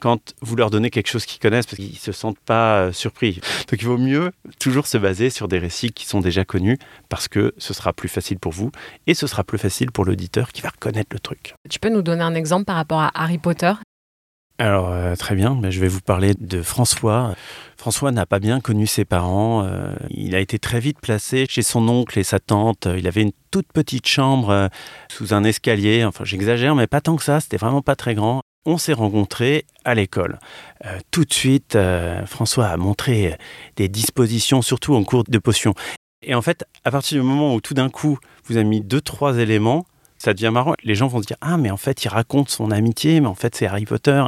quand 0.00 0.34
vous 0.40 0.56
leur 0.56 0.70
donnez 0.70 0.90
quelque 0.90 1.08
chose 1.08 1.26
qu'ils 1.26 1.40
connaissent 1.40 1.66
parce 1.66 1.76
qu'ils 1.76 1.92
ne 1.92 1.98
se 1.98 2.12
sentent 2.12 2.38
pas 2.38 2.80
euh, 2.80 2.92
surpris. 2.92 3.40
Donc 3.68 3.80
il 3.80 3.86
vaut 3.86 3.98
mieux 3.98 4.32
toujours 4.58 4.86
se 4.86 4.98
baser 4.98 5.30
sur 5.30 5.48
des 5.48 5.58
récits 5.58 5.92
qui 5.92 6.06
sont 6.06 6.20
déjà 6.20 6.44
connus 6.44 6.78
parce 7.08 7.28
que 7.28 7.54
ce 7.58 7.74
sera 7.74 7.92
plus 7.92 8.08
facile 8.08 8.38
pour 8.38 8.52
vous 8.52 8.70
et 9.06 9.14
ce 9.14 9.26
sera 9.26 9.44
plus 9.44 9.58
facile 9.58 9.92
pour 9.92 10.04
l'auditeur 10.04 10.52
qui 10.52 10.62
va 10.62 10.70
reconnaître 10.70 11.10
le 11.12 11.20
truc. 11.20 11.54
Tu 11.68 11.78
peux 11.78 11.90
nous 11.90 12.02
donner 12.02 12.22
un 12.22 12.34
exemple 12.34 12.64
par 12.64 12.76
rapport 12.76 13.00
à 13.00 13.10
Harry 13.14 13.38
Potter? 13.38 13.72
Alors 14.58 14.90
euh, 14.90 15.16
très 15.16 15.34
bien, 15.34 15.54
ben, 15.54 15.70
je 15.70 15.80
vais 15.80 15.88
vous 15.88 16.02
parler 16.02 16.34
de 16.38 16.60
François. 16.60 17.34
François 17.78 18.12
n'a 18.12 18.26
pas 18.26 18.40
bien 18.40 18.60
connu 18.60 18.86
ses 18.86 19.06
parents. 19.06 19.64
Euh, 19.64 19.94
il 20.10 20.34
a 20.34 20.40
été 20.40 20.58
très 20.58 20.80
vite 20.80 21.00
placé 21.00 21.46
chez 21.48 21.62
son 21.62 21.88
oncle 21.88 22.18
et 22.18 22.24
sa 22.24 22.40
tante. 22.40 22.86
Il 22.98 23.06
avait 23.08 23.22
une 23.22 23.32
toute 23.50 23.72
petite 23.72 24.06
chambre 24.06 24.68
sous 25.08 25.32
un 25.32 25.44
escalier. 25.44 26.04
Enfin, 26.04 26.24
j'exagère, 26.24 26.74
mais 26.74 26.86
pas 26.86 27.00
tant 27.00 27.16
que 27.16 27.22
ça. 27.22 27.40
C'était 27.40 27.56
vraiment 27.56 27.80
pas 27.80 27.96
très 27.96 28.14
grand 28.14 28.42
on 28.66 28.78
s'est 28.78 28.92
rencontrés 28.92 29.64
à 29.84 29.94
l'école. 29.94 30.38
Euh, 30.84 30.98
tout 31.10 31.24
de 31.24 31.32
suite, 31.32 31.76
euh, 31.76 32.24
François 32.26 32.66
a 32.66 32.76
montré 32.76 33.36
des 33.76 33.88
dispositions, 33.88 34.62
surtout 34.62 34.94
en 34.94 35.04
cours 35.04 35.24
de 35.24 35.38
potion. 35.38 35.74
Et 36.22 36.34
en 36.34 36.42
fait, 36.42 36.64
à 36.84 36.90
partir 36.90 37.20
du 37.20 37.26
moment 37.26 37.54
où 37.54 37.60
tout 37.60 37.74
d'un 37.74 37.88
coup, 37.88 38.18
vous 38.44 38.56
avez 38.56 38.66
mis 38.66 38.82
deux, 38.82 39.00
trois 39.00 39.38
éléments, 39.38 39.86
ça 40.18 40.34
devient 40.34 40.50
marrant. 40.52 40.74
Les 40.84 40.94
gens 40.94 41.06
vont 41.06 41.22
se 41.22 41.26
dire 41.26 41.38
Ah, 41.40 41.56
mais 41.56 41.70
en 41.70 41.78
fait, 41.78 42.04
il 42.04 42.08
raconte 42.08 42.50
son 42.50 42.70
amitié, 42.70 43.20
mais 43.20 43.26
en 43.26 43.34
fait, 43.34 43.54
c'est 43.54 43.66
Harry 43.66 43.86
Potter. 43.86 44.22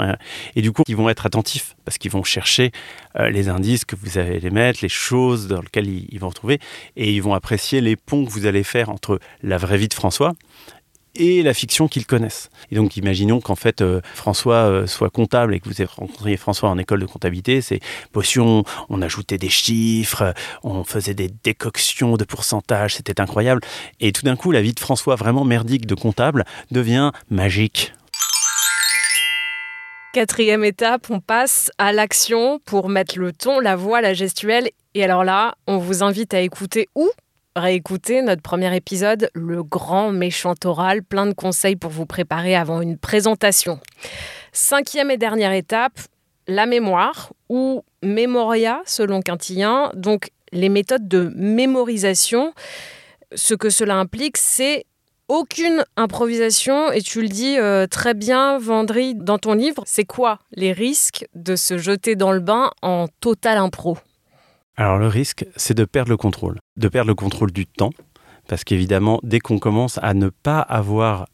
Et 0.57 0.63
du 0.63 0.73
coup, 0.73 0.83
ils 0.89 0.97
vont 0.97 1.11
être 1.11 1.27
attentifs 1.27 1.77
parce 1.85 1.99
qu'ils 1.99 2.11
vont 2.11 2.25
chercher 2.25 2.73
euh, 3.19 3.29
les 3.29 3.51
indices 3.51 3.85
que 3.85 3.95
vous 3.95 4.17
allez 4.17 4.41
les 4.41 4.51
mettre, 4.51 4.79
les 4.81 4.89
choses 4.89 5.49
dans 5.49 5.61
lesquelles 5.61 5.89
ils 5.89 6.19
vont 6.19 6.31
retrouver. 6.31 6.61
Et 6.97 7.13
ils 7.13 7.23
vont 7.23 7.35
apprécier 7.35 7.83
les 7.83 7.97
ponts 7.97 8.25
que 8.25 8.31
vous 8.31 8.47
allez 8.47 8.65
faire 8.65 8.89
entre 8.89 9.21
la 9.43 9.59
vraie 9.59 9.77
vie 9.77 9.89
de 9.89 9.95
François 9.95 10.33
et 11.15 11.43
la 11.43 11.55
fiction 11.55 11.89
qu'ils 11.89 12.07
connaissent. 12.07 12.51
Et 12.71 12.77
donc 12.77 12.97
imaginons 12.97 13.41
qu'en 13.41 13.55
fait 13.55 13.81
euh, 13.81 14.01
François 14.15 14.55
euh, 14.55 14.87
soit 14.87 15.11
comptable 15.11 15.55
et 15.55 15.61
que 15.61 15.69
vous 15.69 15.87
rencontré 15.87 16.37
François 16.37 16.71
en 16.71 16.79
école 16.79 17.01
de 17.01 17.07
comptabilité, 17.07 17.61
c'est 17.61 17.81
potion, 18.13 18.65
on 18.89 19.03
ajoutait 19.03 19.39
des 19.39 19.49
chiffres, 19.49 20.35
on 20.63 20.85
faisait 20.85 21.15
des 21.15 21.31
décoctions 21.43 22.17
de 22.17 22.25
pourcentages, 22.25 22.97
c'était 22.97 23.21
incroyable. 23.21 23.61
Et 24.01 24.13
tout 24.13 24.23
d'un 24.23 24.37
coup, 24.37 24.51
la 24.53 24.63
vie 24.63 24.75
de 24.75 24.81
François 24.81 25.17
vraiment 25.17 25.45
merdique 25.45 25.87
de 25.87 25.95
comptable 25.95 26.45
devient 26.71 27.13
magique. 27.31 27.93
Quatrième 30.13 30.63
étape, 30.63 31.07
on 31.09 31.21
passe 31.21 31.71
à 31.79 31.93
l'action 31.93 32.59
pour 32.67 32.91
mettre 32.91 33.19
le 33.19 33.33
ton, 33.33 33.61
la 33.61 33.77
voix, 33.77 34.03
la 34.03 34.13
gestuelle. 34.13 34.69
Et 34.95 35.03
alors 35.03 35.25
là, 35.25 35.55
on 35.67 35.79
vous 35.79 36.03
invite 36.03 36.35
à 36.35 36.41
écouter 36.41 36.91
où? 36.95 37.09
Réécouter 37.57 38.23
notre 38.23 38.43
premier 38.43 38.75
épisode, 38.75 39.31
le 39.35 39.63
grand 39.63 40.11
méchant 40.11 40.55
oral, 40.65 41.03
plein 41.03 41.27
de 41.27 41.35
conseils 41.35 41.77
pour 41.77 41.91
vous 41.91 42.07
préparer 42.07 42.55
avant 42.57 42.81
une 42.81 42.97
présentation. 42.97 43.81
Cinquième 44.53 45.11
et 45.11 45.17
dernière 45.17 45.53
étape, 45.53 45.99
la 46.47 46.67
mémoire 46.67 47.33
ou 47.49 47.85
mémoria 48.03 48.83
selon 48.87 49.23
Quintillien. 49.23 49.91
Donc 49.95 50.31
les 50.53 50.69
méthodes 50.69 51.09
de 51.09 51.33
mémorisation, 51.35 52.53
ce 53.35 53.55
que 53.55 53.71
cela 53.71 53.97
implique, 53.97 54.37
c'est 54.37 54.85
aucune 55.29 55.85
improvisation 55.97 56.93
et 56.93 57.01
tu 57.01 57.23
le 57.23 57.29
dis 57.29 57.59
euh, 57.59 57.87
très 57.87 58.13
bien, 58.13 58.59
Vendry, 58.59 59.15
dans 59.15 59.39
ton 59.39 59.55
livre. 59.55 59.83
C'est 59.87 60.05
quoi 60.05 60.39
les 60.53 60.73
risques 60.73 61.27
de 61.35 61.57
se 61.57 61.79
jeter 61.79 62.17
dans 62.17 62.33
le 62.33 62.41
bain 62.41 62.71
en 62.83 63.07
total 63.21 63.57
impro? 63.57 63.97
Alors 64.77 64.99
le 64.99 65.07
risque, 65.07 65.45
c'est 65.57 65.75
de 65.75 65.85
perdre 65.85 66.11
le 66.11 66.17
contrôle, 66.17 66.59
de 66.77 66.89
perdre 66.89 67.09
le 67.09 67.15
contrôle 67.15 67.53
du 67.53 67.67
temps, 67.67 67.93
parce 68.49 68.65
qu'évidemment, 68.65 69.21
dès 69.23 69.39
qu'on 69.39 69.59
commence 69.59 69.99
à 70.03 70.15
ne 70.15 70.29
pas 70.29 70.61
avoir 70.61 71.27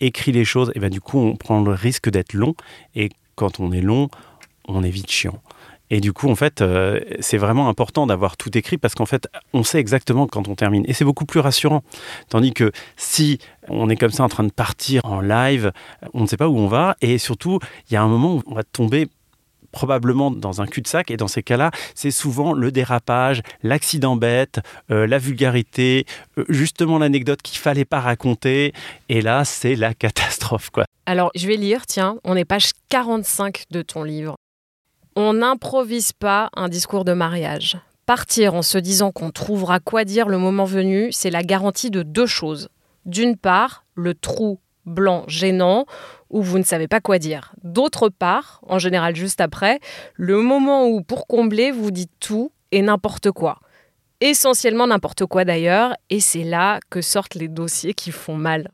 écrit 0.00 0.32
les 0.32 0.44
choses, 0.44 0.72
et 0.74 0.80
ben 0.80 0.90
du 0.90 1.00
coup, 1.00 1.18
on 1.18 1.36
prend 1.36 1.62
le 1.62 1.72
risque 1.72 2.10
d'être 2.10 2.32
long, 2.32 2.54
et 2.94 3.10
quand 3.36 3.60
on 3.60 3.70
est 3.70 3.80
long, 3.80 4.08
on 4.66 4.82
est 4.82 4.90
vite 4.90 5.10
chiant. 5.10 5.40
Et 5.90 6.00
du 6.00 6.12
coup, 6.12 6.30
en 6.30 6.36
fait, 6.36 6.60
euh, 6.60 7.00
c'est 7.18 7.36
vraiment 7.36 7.68
important 7.68 8.06
d'avoir 8.06 8.36
tout 8.36 8.56
écrit 8.56 8.78
parce 8.78 8.94
qu'en 8.94 9.06
fait, 9.06 9.28
on 9.52 9.64
sait 9.64 9.80
exactement 9.80 10.28
quand 10.28 10.46
on 10.46 10.54
termine. 10.54 10.84
Et 10.86 10.92
c'est 10.92 11.04
beaucoup 11.04 11.26
plus 11.26 11.40
rassurant. 11.40 11.82
Tandis 12.28 12.52
que 12.52 12.70
si 12.96 13.38
on 13.68 13.90
est 13.90 13.96
comme 13.96 14.12
ça 14.12 14.22
en 14.22 14.28
train 14.28 14.44
de 14.44 14.52
partir 14.52 15.04
en 15.04 15.20
live, 15.20 15.72
on 16.14 16.22
ne 16.22 16.26
sait 16.26 16.36
pas 16.36 16.48
où 16.48 16.56
on 16.56 16.68
va. 16.68 16.96
Et 17.00 17.18
surtout, 17.18 17.58
il 17.88 17.94
y 17.94 17.96
a 17.96 18.02
un 18.02 18.08
moment 18.08 18.36
où 18.36 18.42
on 18.46 18.54
va 18.54 18.62
tomber 18.62 19.08
probablement 19.72 20.30
dans 20.30 20.60
un 20.60 20.66
cul-de-sac 20.66 21.10
et 21.10 21.16
dans 21.16 21.28
ces 21.28 21.42
cas-là, 21.42 21.70
c'est 21.94 22.10
souvent 22.10 22.52
le 22.52 22.72
dérapage, 22.72 23.42
l'accident 23.62 24.16
bête, 24.16 24.60
euh, 24.90 25.06
la 25.06 25.18
vulgarité, 25.18 26.06
euh, 26.38 26.44
justement 26.48 26.98
l'anecdote 26.98 27.42
qu'il 27.42 27.58
fallait 27.58 27.84
pas 27.84 28.00
raconter 28.00 28.72
et 29.08 29.20
là, 29.20 29.44
c'est 29.44 29.74
la 29.74 29.94
catastrophe 29.94 30.70
quoi. 30.70 30.84
Alors, 31.06 31.30
je 31.34 31.46
vais 31.46 31.56
lire, 31.56 31.86
tiens, 31.86 32.18
on 32.22 32.36
est 32.36 32.44
page 32.44 32.70
45 32.88 33.64
de 33.70 33.82
ton 33.82 34.04
livre. 34.04 34.36
On 35.16 35.34
n'improvise 35.34 36.12
pas 36.12 36.50
un 36.54 36.68
discours 36.68 37.04
de 37.04 37.12
mariage. 37.12 37.78
Partir 38.06 38.54
en 38.54 38.62
se 38.62 38.78
disant 38.78 39.10
qu'on 39.10 39.30
trouvera 39.30 39.80
quoi 39.80 40.04
dire 40.04 40.28
le 40.28 40.38
moment 40.38 40.64
venu, 40.64 41.10
c'est 41.12 41.30
la 41.30 41.42
garantie 41.42 41.90
de 41.90 42.02
deux 42.02 42.26
choses. 42.26 42.68
D'une 43.06 43.36
part, 43.36 43.84
le 43.94 44.14
trou 44.14 44.60
blanc 44.86 45.24
gênant 45.26 45.86
où 46.30 46.42
vous 46.42 46.58
ne 46.58 46.64
savez 46.64 46.88
pas 46.88 47.00
quoi 47.00 47.18
dire. 47.18 47.52
D'autre 47.62 48.08
part, 48.08 48.60
en 48.66 48.78
général 48.78 49.16
juste 49.16 49.40
après, 49.40 49.80
le 50.14 50.40
moment 50.40 50.86
où 50.86 51.02
pour 51.02 51.26
combler, 51.26 51.70
vous 51.72 51.90
dites 51.90 52.12
tout 52.20 52.52
et 52.72 52.82
n'importe 52.82 53.30
quoi. 53.32 53.58
Essentiellement 54.20 54.86
n'importe 54.86 55.26
quoi 55.26 55.44
d'ailleurs, 55.44 55.94
et 56.08 56.20
c'est 56.20 56.44
là 56.44 56.78
que 56.90 57.00
sortent 57.00 57.34
les 57.34 57.48
dossiers 57.48 57.94
qui 57.94 58.12
font 58.12 58.36
mal. 58.36 58.70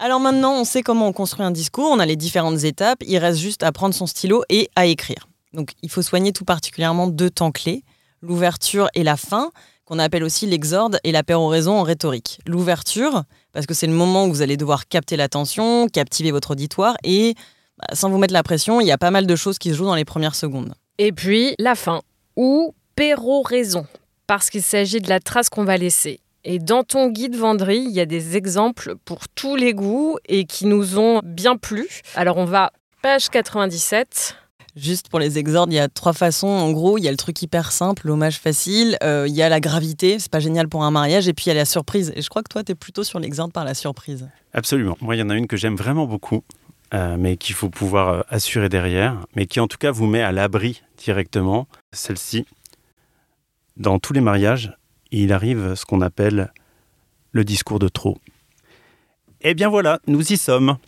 Alors 0.00 0.20
maintenant, 0.20 0.52
on 0.54 0.64
sait 0.64 0.82
comment 0.82 1.06
on 1.08 1.12
construit 1.12 1.46
un 1.46 1.52
discours, 1.52 1.88
on 1.90 2.00
a 2.00 2.06
les 2.06 2.16
différentes 2.16 2.64
étapes, 2.64 3.02
il 3.06 3.16
reste 3.18 3.38
juste 3.38 3.62
à 3.62 3.72
prendre 3.72 3.94
son 3.94 4.06
stylo 4.06 4.42
et 4.48 4.68
à 4.74 4.86
écrire. 4.86 5.28
Donc 5.52 5.70
il 5.82 5.90
faut 5.90 6.02
soigner 6.02 6.32
tout 6.32 6.44
particulièrement 6.44 7.06
deux 7.06 7.30
temps 7.30 7.52
clés, 7.52 7.84
l'ouverture 8.20 8.88
et 8.94 9.04
la 9.04 9.16
fin, 9.16 9.50
qu'on 9.84 9.98
appelle 9.98 10.24
aussi 10.24 10.46
l'exorde 10.46 10.98
et 11.04 11.12
la 11.12 11.22
péroraison 11.22 11.78
en 11.78 11.82
rhétorique. 11.82 12.40
L'ouverture, 12.46 13.24
parce 13.54 13.66
que 13.66 13.72
c'est 13.72 13.86
le 13.86 13.94
moment 13.94 14.26
où 14.26 14.28
vous 14.28 14.42
allez 14.42 14.56
devoir 14.56 14.88
capter 14.88 15.16
l'attention, 15.16 15.88
captiver 15.88 16.32
votre 16.32 16.50
auditoire, 16.50 16.96
et 17.04 17.34
bah, 17.78 17.94
sans 17.94 18.10
vous 18.10 18.18
mettre 18.18 18.34
la 18.34 18.42
pression, 18.42 18.80
il 18.80 18.86
y 18.86 18.92
a 18.92 18.98
pas 18.98 19.10
mal 19.10 19.26
de 19.26 19.36
choses 19.36 19.58
qui 19.58 19.70
se 19.70 19.76
jouent 19.76 19.86
dans 19.86 19.94
les 19.94 20.04
premières 20.04 20.34
secondes. 20.34 20.74
Et 20.98 21.12
puis 21.12 21.54
la 21.58 21.74
fin, 21.74 22.02
ou 22.36 22.74
péroraison, 22.96 23.86
parce 24.26 24.50
qu'il 24.50 24.62
s'agit 24.62 25.00
de 25.00 25.08
la 25.08 25.20
trace 25.20 25.48
qu'on 25.48 25.64
va 25.64 25.76
laisser. 25.76 26.20
Et 26.44 26.58
dans 26.58 26.82
ton 26.82 27.08
guide 27.08 27.36
Vendry, 27.36 27.78
il 27.78 27.92
y 27.92 28.00
a 28.00 28.06
des 28.06 28.36
exemples 28.36 28.96
pour 29.06 29.28
tous 29.28 29.56
les 29.56 29.72
goûts 29.72 30.18
et 30.28 30.44
qui 30.44 30.66
nous 30.66 30.98
ont 30.98 31.20
bien 31.24 31.56
plu. 31.56 31.88
Alors 32.16 32.36
on 32.36 32.44
va 32.44 32.70
page 33.00 33.30
97. 33.30 34.36
Juste 34.76 35.08
pour 35.08 35.20
les 35.20 35.38
exordes, 35.38 35.72
il 35.72 35.76
y 35.76 35.80
a 35.80 35.88
trois 35.88 36.12
façons. 36.12 36.48
En 36.48 36.72
gros, 36.72 36.98
il 36.98 37.04
y 37.04 37.08
a 37.08 37.10
le 37.12 37.16
truc 37.16 37.40
hyper 37.40 37.70
simple, 37.70 38.08
l'hommage 38.08 38.38
facile. 38.38 38.96
Euh, 39.04 39.26
il 39.28 39.34
y 39.34 39.42
a 39.42 39.48
la 39.48 39.60
gravité, 39.60 40.18
c'est 40.18 40.30
pas 40.30 40.40
génial 40.40 40.68
pour 40.68 40.82
un 40.82 40.90
mariage. 40.90 41.28
Et 41.28 41.32
puis 41.32 41.44
il 41.46 41.48
y 41.48 41.52
a 41.52 41.54
la 41.54 41.64
surprise. 41.64 42.12
Et 42.16 42.22
je 42.22 42.28
crois 42.28 42.42
que 42.42 42.48
toi, 42.48 42.64
tu 42.64 42.72
es 42.72 42.74
plutôt 42.74 43.04
sur 43.04 43.20
l'exorde 43.20 43.52
par 43.52 43.64
la 43.64 43.74
surprise. 43.74 44.28
Absolument. 44.52 44.96
Moi, 45.00 45.14
il 45.14 45.20
y 45.20 45.22
en 45.22 45.30
a 45.30 45.36
une 45.36 45.46
que 45.46 45.56
j'aime 45.56 45.76
vraiment 45.76 46.06
beaucoup, 46.06 46.42
euh, 46.92 47.16
mais 47.16 47.36
qu'il 47.36 47.54
faut 47.54 47.70
pouvoir 47.70 48.08
euh, 48.08 48.20
assurer 48.28 48.68
derrière, 48.68 49.24
mais 49.36 49.46
qui 49.46 49.60
en 49.60 49.68
tout 49.68 49.78
cas 49.78 49.92
vous 49.92 50.06
met 50.06 50.22
à 50.22 50.32
l'abri 50.32 50.82
directement. 50.98 51.68
Celle-ci. 51.92 52.44
Dans 53.76 54.00
tous 54.00 54.12
les 54.12 54.20
mariages, 54.20 54.76
il 55.12 55.32
arrive 55.32 55.76
ce 55.76 55.84
qu'on 55.84 56.00
appelle 56.00 56.52
le 57.30 57.44
discours 57.44 57.78
de 57.78 57.88
trop. 57.88 58.18
Eh 59.40 59.54
bien 59.54 59.68
voilà, 59.68 60.00
nous 60.08 60.32
y 60.32 60.36
sommes. 60.36 60.78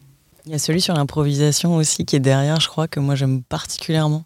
Il 0.47 0.53
y 0.53 0.55
a 0.55 0.61
celui 0.61 0.81
sur 0.81 0.95
l'improvisation 0.95 1.75
aussi 1.75 2.05
qui 2.05 2.15
est 2.15 2.21
derrière, 2.21 2.61
je 2.61 2.69
crois 2.69 2.87
que 2.87 3.01
moi 3.01 3.17
j'aime 3.17 3.43
particulièrement. 3.43 4.25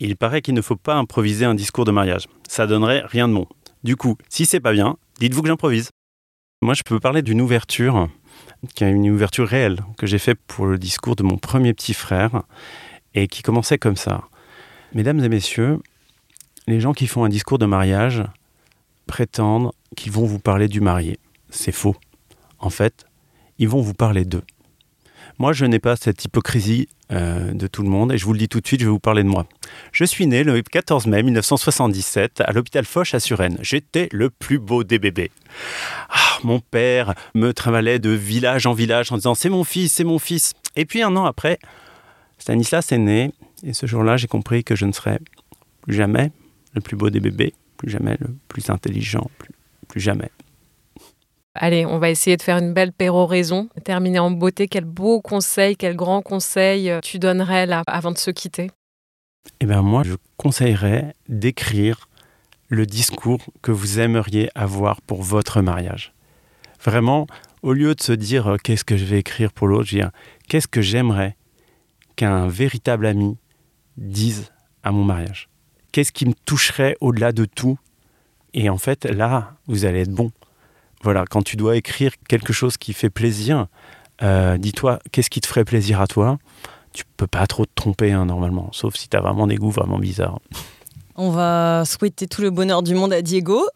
Il 0.00 0.16
paraît 0.16 0.42
qu'il 0.42 0.54
ne 0.54 0.60
faut 0.60 0.74
pas 0.74 0.96
improviser 0.96 1.44
un 1.44 1.54
discours 1.54 1.84
de 1.84 1.92
mariage. 1.92 2.26
Ça 2.48 2.66
donnerait 2.66 3.04
rien 3.06 3.28
de 3.28 3.34
bon. 3.34 3.46
Du 3.84 3.94
coup, 3.94 4.16
si 4.28 4.44
c'est 4.44 4.58
pas 4.58 4.72
bien, 4.72 4.96
dites-vous 5.20 5.42
que 5.42 5.48
j'improvise. 5.48 5.90
Moi, 6.62 6.74
je 6.74 6.82
peux 6.82 6.98
parler 6.98 7.22
d'une 7.22 7.40
ouverture, 7.40 8.08
qui 8.74 8.82
est 8.82 8.90
une 8.90 9.08
ouverture 9.08 9.46
réelle, 9.46 9.78
que 9.96 10.06
j'ai 10.06 10.18
faite 10.18 10.40
pour 10.48 10.66
le 10.66 10.78
discours 10.78 11.14
de 11.14 11.22
mon 11.22 11.38
premier 11.38 11.74
petit 11.74 11.94
frère, 11.94 12.42
et 13.14 13.28
qui 13.28 13.42
commençait 13.42 13.78
comme 13.78 13.96
ça. 13.96 14.24
Mesdames 14.94 15.20
et 15.20 15.28
messieurs, 15.28 15.78
les 16.66 16.80
gens 16.80 16.92
qui 16.92 17.06
font 17.06 17.24
un 17.24 17.28
discours 17.28 17.58
de 17.58 17.66
mariage 17.66 18.24
prétendent 19.06 19.70
qu'ils 19.96 20.12
vont 20.12 20.26
vous 20.26 20.40
parler 20.40 20.66
du 20.66 20.80
marié. 20.80 21.20
C'est 21.50 21.72
faux. 21.72 21.94
En 22.58 22.70
fait, 22.70 23.04
ils 23.58 23.68
vont 23.68 23.80
vous 23.80 23.94
parler 23.94 24.24
d'eux. 24.24 24.44
Moi, 25.40 25.54
je 25.54 25.64
n'ai 25.64 25.78
pas 25.78 25.96
cette 25.96 26.22
hypocrisie 26.22 26.86
euh, 27.12 27.52
de 27.52 27.66
tout 27.66 27.82
le 27.82 27.88
monde 27.88 28.12
et 28.12 28.18
je 28.18 28.26
vous 28.26 28.34
le 28.34 28.38
dis 28.38 28.46
tout 28.50 28.60
de 28.60 28.66
suite, 28.66 28.80
je 28.80 28.84
vais 28.84 28.90
vous 28.90 28.98
parler 28.98 29.22
de 29.22 29.28
moi. 29.28 29.46
Je 29.90 30.04
suis 30.04 30.26
né 30.26 30.44
le 30.44 30.60
14 30.60 31.06
mai 31.06 31.22
1977 31.22 32.42
à 32.42 32.52
l'hôpital 32.52 32.84
Foch 32.84 33.14
à 33.14 33.20
Suresnes. 33.20 33.56
J'étais 33.62 34.10
le 34.12 34.28
plus 34.28 34.58
beau 34.58 34.84
des 34.84 34.98
bébés. 34.98 35.30
Ah, 36.10 36.38
mon 36.44 36.60
père 36.60 37.14
me 37.34 37.54
trimballait 37.54 37.98
de 37.98 38.10
village 38.10 38.66
en 38.66 38.74
village 38.74 39.12
en 39.12 39.16
disant 39.16 39.34
c'est 39.34 39.48
mon 39.48 39.64
fils, 39.64 39.94
c'est 39.94 40.04
mon 40.04 40.18
fils. 40.18 40.52
Et 40.76 40.84
puis 40.84 41.00
un 41.00 41.16
an 41.16 41.24
après, 41.24 41.58
Stanislas 42.36 42.92
est 42.92 42.98
né 42.98 43.32
et 43.62 43.72
ce 43.72 43.86
jour-là, 43.86 44.18
j'ai 44.18 44.28
compris 44.28 44.62
que 44.62 44.76
je 44.76 44.84
ne 44.84 44.92
serais 44.92 45.20
plus 45.80 45.94
jamais 45.94 46.32
le 46.74 46.82
plus 46.82 46.98
beau 46.98 47.08
des 47.08 47.20
bébés, 47.20 47.54
plus 47.78 47.88
jamais 47.88 48.18
le 48.20 48.28
plus 48.48 48.68
intelligent, 48.68 49.30
plus 49.88 50.00
jamais. 50.00 50.30
Allez, 51.54 51.84
on 51.84 51.98
va 51.98 52.10
essayer 52.10 52.36
de 52.36 52.42
faire 52.42 52.58
une 52.58 52.72
belle 52.72 52.92
péroraison, 52.92 53.68
terminer 53.84 54.20
en 54.20 54.30
beauté. 54.30 54.68
Quel 54.68 54.84
beau 54.84 55.20
conseil, 55.20 55.76
quel 55.76 55.96
grand 55.96 56.22
conseil 56.22 56.88
euh, 56.90 57.00
tu 57.00 57.18
donnerais 57.18 57.66
là 57.66 57.82
avant 57.88 58.12
de 58.12 58.18
se 58.18 58.30
quitter? 58.30 58.70
Eh 59.58 59.66
bien 59.66 59.82
moi, 59.82 60.04
je 60.04 60.14
conseillerais 60.36 61.14
d'écrire 61.28 62.08
le 62.68 62.86
discours 62.86 63.40
que 63.62 63.72
vous 63.72 63.98
aimeriez 63.98 64.48
avoir 64.54 65.00
pour 65.00 65.22
votre 65.22 65.60
mariage. 65.60 66.12
Vraiment, 66.80 67.26
au 67.62 67.72
lieu 67.72 67.96
de 67.96 68.00
se 68.00 68.12
dire 68.12 68.52
euh, 68.52 68.56
qu'est-ce 68.56 68.84
que 68.84 68.96
je 68.96 69.04
vais 69.04 69.18
écrire 69.18 69.52
pour 69.52 69.66
l'autre, 69.66 69.86
je 69.86 69.96
dire 69.96 70.10
qu'est-ce 70.48 70.68
que 70.68 70.80
j'aimerais 70.80 71.36
qu'un 72.14 72.46
véritable 72.46 73.06
ami 73.06 73.36
dise 73.96 74.52
à 74.84 74.92
mon 74.92 75.02
mariage? 75.02 75.48
Qu'est-ce 75.90 76.12
qui 76.12 76.26
me 76.26 76.34
toucherait 76.44 76.96
au-delà 77.00 77.32
de 77.32 77.44
tout? 77.44 77.76
Et 78.54 78.70
en 78.70 78.78
fait, 78.78 79.04
là, 79.04 79.56
vous 79.66 79.84
allez 79.84 80.02
être 80.02 80.12
bon 80.12 80.30
voilà, 81.02 81.24
quand 81.28 81.42
tu 81.42 81.56
dois 81.56 81.76
écrire 81.76 82.12
quelque 82.28 82.52
chose 82.52 82.76
qui 82.76 82.92
fait 82.92 83.10
plaisir, 83.10 83.66
euh, 84.22 84.58
dis-toi, 84.58 84.98
qu'est-ce 85.12 85.30
qui 85.30 85.40
te 85.40 85.46
ferait 85.46 85.64
plaisir 85.64 86.00
à 86.00 86.06
toi? 86.06 86.38
Tu 86.92 87.04
peux 87.16 87.26
pas 87.26 87.46
trop 87.46 87.66
te 87.66 87.70
tromper 87.74 88.12
hein, 88.12 88.26
normalement, 88.26 88.68
sauf 88.72 88.96
si 88.96 89.08
tu 89.08 89.16
as 89.16 89.20
vraiment 89.20 89.46
des 89.46 89.56
goûts 89.56 89.70
vraiment 89.70 89.98
bizarres. 89.98 90.40
On 91.16 91.30
va 91.30 91.84
souhaiter 91.86 92.26
tout 92.26 92.42
le 92.42 92.50
bonheur 92.50 92.82
du 92.82 92.94
monde 92.94 93.12
à 93.12 93.22
Diego. 93.22 93.66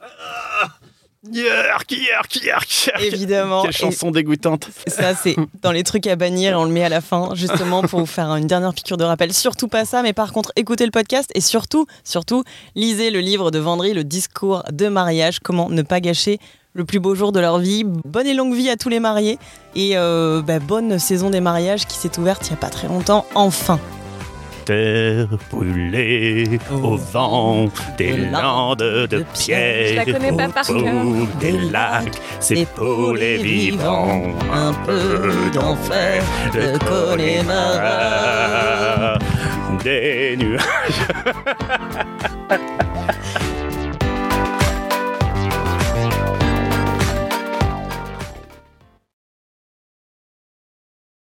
Yerk, 1.31 1.91
yerk, 1.91 2.37
yerk, 2.45 2.87
yerk. 2.87 3.03
Évidemment. 3.03 3.63
Quelle 3.63 3.73
chanson 3.73 4.11
dégoûtante. 4.11 4.69
Ça, 4.87 5.15
c'est 5.15 5.37
dans 5.63 5.73
les 5.73 5.83
trucs 5.83 6.07
à 6.07 6.17
bannir 6.17 6.53
et 6.53 6.55
on 6.55 6.65
le 6.65 6.71
met 6.71 6.85
à 6.85 6.91
la 6.91 7.01
fin, 7.01 7.35
justement, 7.35 7.83
pour 7.83 8.01
vous 8.01 8.07
faire 8.07 8.29
une 8.37 8.47
dernière 8.47 8.75
piqûre 8.75 8.99
de 8.99 9.05
rappel. 9.05 9.33
Surtout 9.33 9.69
pas 9.69 9.87
ça, 9.87 10.03
mais 10.03 10.13
par 10.13 10.33
contre, 10.33 10.53
écoutez 10.57 10.85
le 10.85 10.91
podcast 10.91 11.31
et 11.35 11.41
surtout, 11.41 11.87
surtout, 12.03 12.45
lisez 12.75 13.11
le 13.11 13.21
livre 13.21 13.51
de 13.51 13.59
Vendry, 13.59 13.95
Le 13.95 14.05
discours 14.05 14.65
de 14.71 14.89
mariage, 14.89 15.41
comment 15.41 15.71
ne 15.71 15.81
pas 15.81 16.01
gâcher 16.01 16.39
le 16.75 16.85
plus 16.85 16.99
beau 17.01 17.15
jour 17.15 17.33
de 17.33 17.41
leur 17.41 17.59
vie. 17.59 17.85
Bonne 17.85 18.27
et 18.27 18.35
longue 18.35 18.55
vie 18.55 18.69
à 18.69 18.77
tous 18.77 18.89
les 18.89 19.01
mariés 19.01 19.39
et 19.75 19.97
euh, 19.97 20.43
bah, 20.43 20.59
bonne 20.59 20.99
saison 20.99 21.31
des 21.31 21.41
mariages 21.41 21.87
qui 21.87 21.97
s'est 21.97 22.19
ouverte 22.19 22.47
il 22.49 22.51
n'y 22.51 22.59
a 22.59 22.61
pas 22.61 22.69
très 22.69 22.89
longtemps, 22.89 23.25
enfin. 23.35 23.79
Terre 24.65 25.29
brûlée 25.53 26.59
au 26.73 26.97
vent 26.97 27.67
des 27.99 28.17
landes 28.17 28.79
de 28.79 29.25
pierre. 29.35 29.89
Je 29.89 29.95
la 29.97 30.05
connais 30.07 30.33
pas 30.33 30.49
par 30.49 30.67
cœur. 30.67 31.05
Des 31.39 31.53
lacs, 31.71 32.19
c'est 32.41 32.67
pour 32.71 33.13
les 33.13 33.37
vivants. 33.37 34.23
Un 34.53 34.73
peu 34.87 35.51
d'enfer, 35.53 36.25
de 36.55 36.79
Connemara. 36.79 38.39
Des 39.85 40.37
nuages. 40.39 40.65